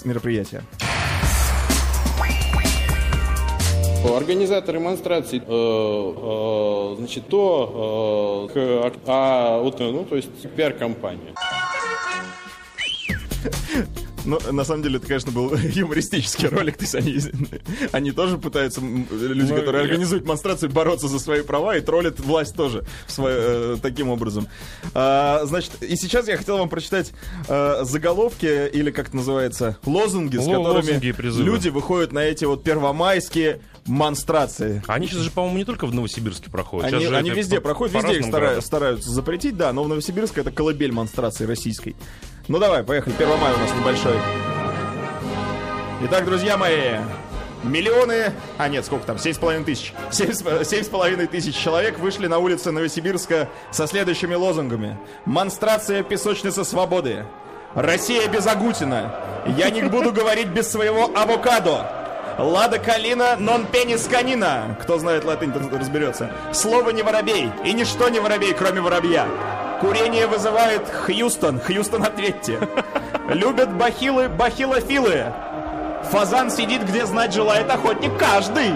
мероприятия. 0.52 0.62
Организаторы 4.16 4.78
демонстрации, 4.78 5.42
э, 5.44 5.44
э, 5.46 6.96
значит, 6.98 7.28
то, 7.28 8.48
э, 8.54 8.90
к- 8.90 8.98
а, 9.06 9.60
вот, 9.60 9.80
ну, 9.80 10.04
то 10.04 10.16
есть 10.16 10.48
пиар-компания. 10.54 11.34
Ну, 14.26 14.38
на 14.52 14.64
самом 14.64 14.82
деле, 14.82 14.96
это, 14.98 15.06
конечно, 15.06 15.32
был 15.32 15.54
юмористический 15.74 16.48
ролик. 16.48 16.76
То 16.76 16.82
есть 16.84 16.94
они, 16.94 17.18
они 17.92 18.10
тоже 18.12 18.36
пытаются, 18.38 18.80
люди, 18.80 19.50
Ну, 19.52 19.56
которые 19.56 19.84
я- 19.84 19.88
организуют 19.90 20.26
монстрации, 20.26 20.66
бороться 20.68 21.08
за 21.08 21.18
свои 21.18 21.42
права 21.42 21.76
и 21.76 21.80
троллят 21.80 22.20
власть 22.20 22.54
тоже 22.56 22.84
свое- 23.06 23.36
э, 23.38 23.76
таким 23.80 24.08
образом. 24.10 24.48
А, 24.94 25.42
значит, 25.46 25.70
и 25.82 25.96
сейчас 25.96 26.28
я 26.28 26.36
хотел 26.36 26.58
вам 26.58 26.68
прочитать 26.68 27.12
э, 27.48 27.84
заголовки, 27.84 28.68
или 28.68 28.90
как 28.90 29.08
это 29.08 29.16
называется, 29.16 29.78
лозунги, 29.86 30.36
с 30.36 30.46
Ло- 30.46 30.56
которыми 30.58 30.76
лозунги 30.76 31.14
люди 31.44 31.68
выходят 31.68 32.12
на 32.12 32.20
эти 32.20 32.44
вот 32.44 32.62
первомайские 32.64 33.60
монстрации. 33.86 34.82
Они 34.88 35.06
сейчас 35.06 35.20
же, 35.20 35.30
по-моему, 35.30 35.58
не 35.58 35.64
только 35.64 35.86
в 35.86 35.94
Новосибирске 35.94 36.50
проходят. 36.50 36.92
Они, 36.92 37.06
они 37.06 37.30
везде 37.30 37.56
по- 37.56 37.62
проходят, 37.68 37.92
по 37.94 37.98
везде 37.98 38.18
их 38.18 38.26
стара- 38.26 38.60
стараются 38.60 39.10
запретить, 39.10 39.56
да, 39.56 39.72
но 39.72 39.84
в 39.84 39.88
Новосибирске 39.88 40.40
это 40.40 40.50
колыбель 40.50 40.90
монстрации 40.92 41.44
российской. 41.46 41.94
Ну 42.48 42.60
давай, 42.60 42.84
поехали, 42.84 43.14
1 43.14 43.28
мая 43.40 43.54
у 43.54 43.58
нас 43.58 43.72
небольшой. 43.74 44.16
Итак, 46.04 46.24
друзья 46.24 46.56
мои, 46.56 46.98
миллионы, 47.64 48.32
а 48.56 48.68
нет, 48.68 48.84
сколько 48.84 49.04
там, 49.04 49.16
7,5 49.16 49.64
тысяч. 49.64 49.92
7,5 50.10 51.26
тысяч 51.26 51.56
человек 51.56 51.98
вышли 51.98 52.28
на 52.28 52.38
улицы 52.38 52.70
Новосибирска 52.70 53.48
со 53.72 53.88
следующими 53.88 54.34
лозунгами. 54.34 54.96
Монстрация 55.24 56.04
песочницы 56.04 56.64
свободы. 56.64 57.26
Россия 57.74 58.28
без 58.28 58.46
Агутина. 58.46 59.12
Я 59.56 59.70
не 59.70 59.82
буду 59.82 60.12
говорить 60.12 60.48
без 60.48 60.70
своего 60.70 61.10
авокадо. 61.16 61.90
Лада 62.38 62.78
калина, 62.78 63.34
нон 63.40 63.66
пенис 63.66 64.06
канина. 64.06 64.78
Кто 64.82 64.98
знает 64.98 65.24
латынь, 65.24 65.52
тот 65.52 65.72
разберется. 65.72 66.30
Слово 66.52 66.90
не 66.90 67.02
воробей, 67.02 67.50
и 67.64 67.72
ничто 67.72 68.08
не 68.08 68.20
воробей, 68.20 68.52
кроме 68.52 68.80
воробья. 68.80 69.26
Курение 69.80 70.26
вызывает 70.26 70.88
Хьюстон. 70.88 71.60
Хьюстон, 71.60 72.02
ответьте. 72.04 72.58
Любят 73.28 73.72
бахилы, 73.72 74.28
бахилофилы. 74.28 75.32
Фазан 76.10 76.50
сидит, 76.50 76.84
где 76.84 77.04
знать 77.04 77.34
желает 77.34 77.70
охотник 77.70 78.16
каждый. 78.16 78.72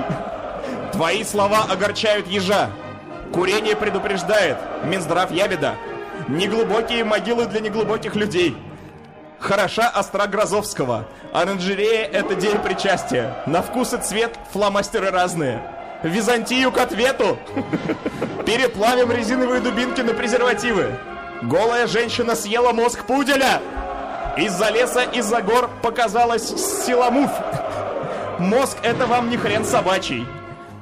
Твои 0.92 1.24
слова 1.24 1.66
огорчают 1.70 2.26
ежа. 2.26 2.70
Курение 3.32 3.76
предупреждает. 3.76 4.58
Минздрав 4.84 5.30
ябеда. 5.30 5.76
Неглубокие 6.28 7.04
могилы 7.04 7.46
для 7.46 7.60
неглубоких 7.60 8.14
людей. 8.14 8.56
Хороша 9.38 9.90
остра 9.96 10.26
Грозовского. 10.26 11.06
Оранжерея— 11.32 12.04
это 12.12 12.34
день 12.34 12.58
причастия. 12.58 13.36
На 13.46 13.62
вкус 13.62 13.94
и 13.94 13.96
цвет 13.96 14.38
фломастеры 14.52 15.10
разные. 15.10 15.62
Византию 16.02 16.72
к 16.72 16.78
ответу. 16.78 17.38
Переплавим 18.46 19.12
резиновые 19.12 19.60
дубинки 19.60 20.00
на 20.00 20.14
презервативы. 20.14 20.94
Голая 21.42 21.86
женщина 21.86 22.34
съела 22.34 22.72
мозг 22.72 23.04
пуделя. 23.04 23.60
Из-за 24.36 24.70
леса, 24.70 25.02
из-за 25.02 25.42
гор 25.42 25.68
показалась 25.82 26.48
силамуф. 26.86 27.30
Мозг— 28.38 28.78
это 28.82 29.06
вам 29.06 29.28
не 29.28 29.36
хрен 29.36 29.64
собачий. 29.64 30.26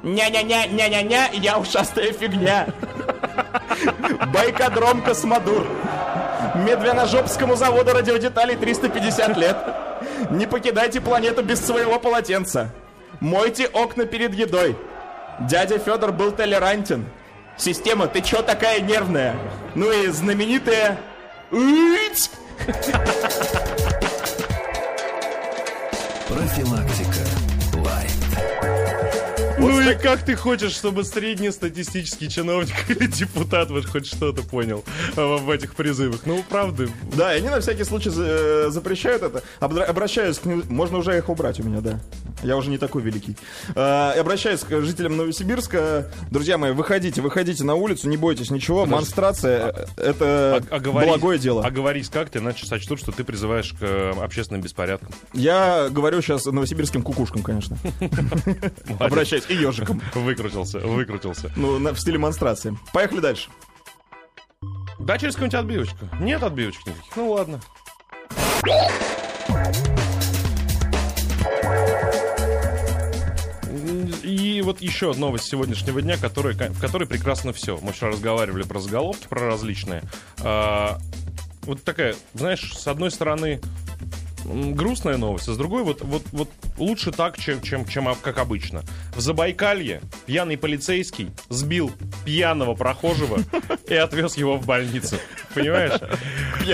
Ня-ня-ня, 0.03 0.67
ня-ня-ня, 0.67 1.29
я 1.33 1.59
ушастая 1.59 2.13
фигня. 2.13 2.69
Байкодром 4.33 5.03
Космодур. 5.03 5.67
Медвяножопскому 6.55 7.57
заводу 7.57 7.93
радиодеталей 7.93 8.57
350 8.57 9.37
лет. 9.37 9.57
Не 10.31 10.47
покидайте 10.47 11.01
планету 11.01 11.43
без 11.43 11.65
своего 11.65 11.99
полотенца. 11.99 12.71
Мойте 13.21 13.67
окна 13.67 14.05
перед 14.05 14.35
едой. 14.35 14.77
Дядя 15.41 15.79
Федор 15.79 16.13
был 16.13 16.33
толерантен. 16.33 17.07
Система, 17.57 18.07
ты 18.07 18.21
чё 18.23 18.43
такая 18.43 18.81
нервная? 18.81 19.37
Ну 19.75 19.91
и 19.91 20.09
знаменитая... 20.09 20.99
Уить! 21.51 22.31
Профилактика. 26.29 27.25
Лайт. 27.75 28.11
Ну 29.59 29.81
и 29.81 29.95
как 29.97 30.21
ты 30.25 30.37
хочешь, 30.37 30.73
чтобы 30.73 31.03
среднестатистический 31.05 32.29
чиновник 32.29 32.75
или 32.89 33.07
депутат 33.07 33.71
вот 33.71 33.87
хоть 33.87 34.07
что-то 34.07 34.43
понял 34.43 34.85
в 35.17 35.51
этих 35.51 35.75
призывах? 35.75 36.21
Ну, 36.27 36.45
правда, 36.49 36.89
Да, 37.17 37.35
и 37.35 37.39
они 37.39 37.49
на 37.49 37.61
всякий 37.61 37.85
случай 37.85 38.11
э, 38.15 38.67
запрещают 38.71 39.23
это. 39.23 39.43
Обращаюсь 39.61 40.39
к... 40.39 40.45
ним- 40.45 40.65
Можно 40.69 40.99
уже 40.99 41.17
их 41.17 41.29
убрать 41.29 41.59
у 41.61 41.65
меня, 41.65 41.81
да. 41.81 41.99
Я 42.43 42.57
уже 42.57 42.71
не 42.71 42.79
такой 42.79 43.03
великий. 43.03 43.37
Э, 43.75 44.13
и 44.17 44.19
обращаюсь 44.19 44.61
к 44.61 44.81
жителям 44.81 45.17
Новосибирска. 45.17 46.11
Друзья 46.31 46.59
мои, 46.59 46.73
выходите, 46.73 47.21
выходите 47.21 47.65
на 47.65 47.75
улицу, 47.75 48.09
не 48.09 48.17
бойтесь 48.17 48.51
ничего. 48.51 48.87
Монстрация— 48.87 49.75
э, 49.97 50.03
это 50.11 50.65
а- 50.71 50.77
оговорись- 50.77 51.09
благое 51.09 51.39
дело. 51.39 51.65
Оговорись 51.65 52.09
как 52.09 52.31
ты, 52.31 52.39
иначе 52.39 52.67
сочтут, 52.67 53.01
что 53.01 53.13
ты 53.13 53.25
призываешь 53.25 53.73
к 53.73 53.79
э, 53.83 54.13
общественным 54.23 54.63
беспорядкам. 54.63 55.11
Я 55.33 55.89
говорю 55.91 56.23
сейчас 56.23 56.47
новосибирским 56.47 57.03
кукушкам, 57.03 57.43
конечно. 57.43 57.77
Обращаюсь. 58.99 59.45
И 59.49 59.55
ежикам. 59.55 60.01
Выкрутился, 60.15 60.79
выкрутился. 60.79 61.53
Ну, 61.57 61.79
в 61.79 61.99
стиле 61.99 62.19
монстрации. 62.19 62.77
Поехали 62.93 63.21
дальше. 63.21 63.49
Да, 64.99 65.17
через 65.19 65.35
какую-нибудь 65.35 65.61
отбивочку. 65.61 66.09
Нет 66.21 66.43
отбивочек 66.43 66.87
никаких. 66.87 67.17
Ну 67.17 67.31
ладно. 67.31 67.61
И 74.29 74.61
вот 74.61 74.83
еще 74.83 75.15
новость 75.15 75.47
сегодняшнего 75.47 76.03
дня, 76.03 76.19
которая, 76.19 76.55
в 76.55 76.79
которой 76.79 77.09
прекрасно 77.09 77.55
все. 77.55 77.79
Мы 77.81 77.93
вчера 77.93 78.11
разговаривали 78.11 78.63
про 78.63 78.79
заголовки, 78.79 79.27
про 79.27 79.47
различные. 79.47 80.03
А, 80.41 80.99
вот 81.63 81.83
такая, 81.83 82.15
знаешь, 82.35 82.77
с 82.77 82.87
одной 82.89 83.11
стороны 83.11 83.59
грустная 84.45 85.17
новость, 85.17 85.49
а 85.49 85.55
с 85.55 85.57
другой 85.57 85.83
вот, 85.83 86.03
вот, 86.03 86.23
вот 86.33 86.51
лучше 86.77 87.11
так, 87.11 87.39
чем, 87.39 87.63
чем, 87.63 87.87
чем 87.87 88.15
как 88.21 88.37
обычно. 88.37 88.83
В 89.15 89.21
Забайкалье 89.21 90.03
пьяный 90.27 90.59
полицейский 90.59 91.31
сбил 91.49 91.91
пьяного 92.27 92.75
прохожего 92.75 93.39
и 93.89 93.95
отвез 93.95 94.37
его 94.37 94.59
в 94.59 94.67
больницу. 94.67 95.17
Понимаешь? 95.55 95.99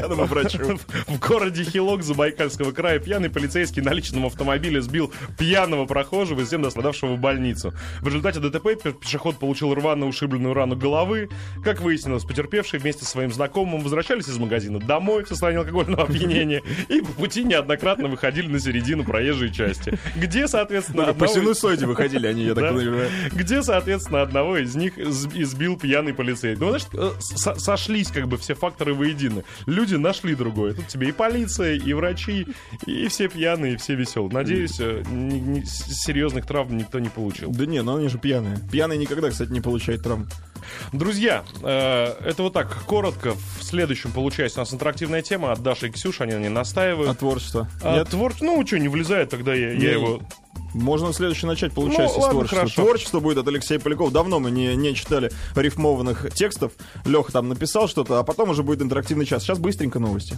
Пьяному 0.00 0.24
врачу. 0.24 0.78
В 1.06 1.18
городе 1.20 1.64
Хилок 1.64 2.02
Забайкальского 2.02 2.72
края 2.72 2.98
пьяный 2.98 3.30
полицейский 3.30 3.82
на 3.82 3.92
личном 3.92 4.26
автомобиле 4.26 4.80
сбил 4.82 5.12
пьяного 5.38 5.86
прохожего 5.86 6.40
и 6.40 6.44
всем 6.44 6.62
пострадавшего 6.62 7.14
в 7.14 7.18
больницу. 7.18 7.72
В 8.00 8.06
результате 8.06 8.40
ДТП 8.40 8.80
пе- 8.82 8.92
пешеход 8.92 9.38
получил 9.38 9.74
рваную 9.74 10.08
ушибленную 10.08 10.54
рану 10.54 10.76
головы. 10.76 11.28
Как 11.62 11.80
выяснилось, 11.80 12.24
потерпевшие 12.24 12.80
вместе 12.80 13.04
со 13.04 13.10
своим 13.10 13.32
знакомым 13.32 13.82
возвращались 13.82 14.28
из 14.28 14.38
магазина 14.38 14.78
домой 14.78 15.24
в 15.24 15.28
состоянии 15.28 15.60
алкогольного 15.60 16.04
опьянения 16.04 16.62
и 16.88 17.00
по 17.00 17.12
пути 17.12 17.44
неоднократно 17.44 18.08
выходили 18.08 18.46
на 18.48 18.58
середину 18.58 19.04
проезжей 19.04 19.52
части. 19.52 19.98
Где, 20.16 20.48
соответственно, 20.48 21.04
По 21.04 21.10
одного 21.10 21.32
из- 21.32 21.34
синусоиде 21.36 21.86
выходили 21.86 22.26
они, 22.26 22.44
я 22.44 22.54
так 22.54 22.74
понимаю. 22.74 23.10
Где, 23.32 23.62
соответственно, 23.62 24.22
одного 24.22 24.56
из 24.56 24.74
них 24.74 24.96
из- 24.96 25.26
избил 25.26 25.76
пьяный 25.78 26.14
полицейский. 26.14 26.64
Ну, 26.64 26.70
знаешь, 26.78 26.86
э, 26.94 27.10
со- 27.20 27.54
сошлись 27.56 28.08
как 28.08 28.28
бы 28.28 28.38
все 28.38 28.54
факторы 28.54 28.94
воедино. 28.94 29.42
Люди 29.66 29.83
нашли 29.92 30.34
другое. 30.34 30.74
Тут 30.74 30.88
тебе 30.88 31.08
и 31.08 31.12
полиция, 31.12 31.74
и 31.74 31.92
врачи, 31.92 32.46
и 32.86 33.08
все 33.08 33.28
пьяные, 33.28 33.74
и 33.74 33.76
все 33.76 33.94
веселые. 33.94 34.32
Надеюсь, 34.32 34.76
э, 34.80 35.02
ни- 35.10 35.38
ни- 35.38 35.64
серьезных 35.64 36.46
травм 36.46 36.76
никто 36.76 36.98
не 36.98 37.08
получил. 37.08 37.50
Да 37.50 37.66
не, 37.66 37.82
ну 37.82 37.96
они 37.96 38.08
же 38.08 38.18
пьяные. 38.18 38.58
Пьяные 38.70 38.98
никогда, 38.98 39.30
кстати, 39.30 39.50
не 39.50 39.60
получают 39.60 40.02
травм. 40.02 40.28
Друзья, 40.92 41.44
э, 41.62 42.14
это 42.24 42.42
вот 42.42 42.52
так 42.52 42.84
коротко. 42.84 43.34
В 43.58 43.64
следующем 43.64 44.12
получается 44.12 44.60
у 44.60 44.62
нас 44.62 44.72
интерактивная 44.72 45.22
тема 45.22 45.52
от 45.52 45.62
Даши 45.62 45.88
и 45.88 45.90
Ксюши. 45.90 46.22
Они 46.22 46.34
ней 46.38 46.48
настаивают. 46.48 47.10
А 47.10 47.14
творчество? 47.14 47.68
А 47.82 47.96
Нет? 47.98 48.08
твор- 48.08 48.34
Ну, 48.40 48.64
что, 48.66 48.78
не 48.78 48.88
влезает, 48.88 49.30
тогда 49.30 49.54
я, 49.54 49.70
я 49.72 49.78
Не, 49.78 49.84
его... 49.86 50.20
Можно 50.72 51.08
в 51.08 51.14
следующий 51.14 51.46
начать 51.46 51.72
получать 51.72 52.10
Ну, 52.12 52.18
ладно, 52.20 52.30
творчества. 52.30 52.58
хорошо. 52.58 52.82
Творчество 52.82 53.20
будет 53.20 53.38
от 53.38 53.46
Алексея 53.46 53.78
Полякова. 53.78 54.10
Давно 54.10 54.40
мы 54.40 54.50
не, 54.50 54.74
не 54.74 54.94
читали 54.96 55.30
рифмованных 55.54 56.32
текстов. 56.34 56.72
Леха 57.04 57.30
там 57.30 57.48
написал 57.48 57.86
что-то, 57.88 58.18
а 58.18 58.24
потом 58.24 58.50
уже 58.50 58.64
будет 58.64 58.82
интерактивный 58.82 59.24
час. 59.24 59.44
Сейчас 59.44 59.58
быстренько 59.58 60.00
новости. 60.00 60.36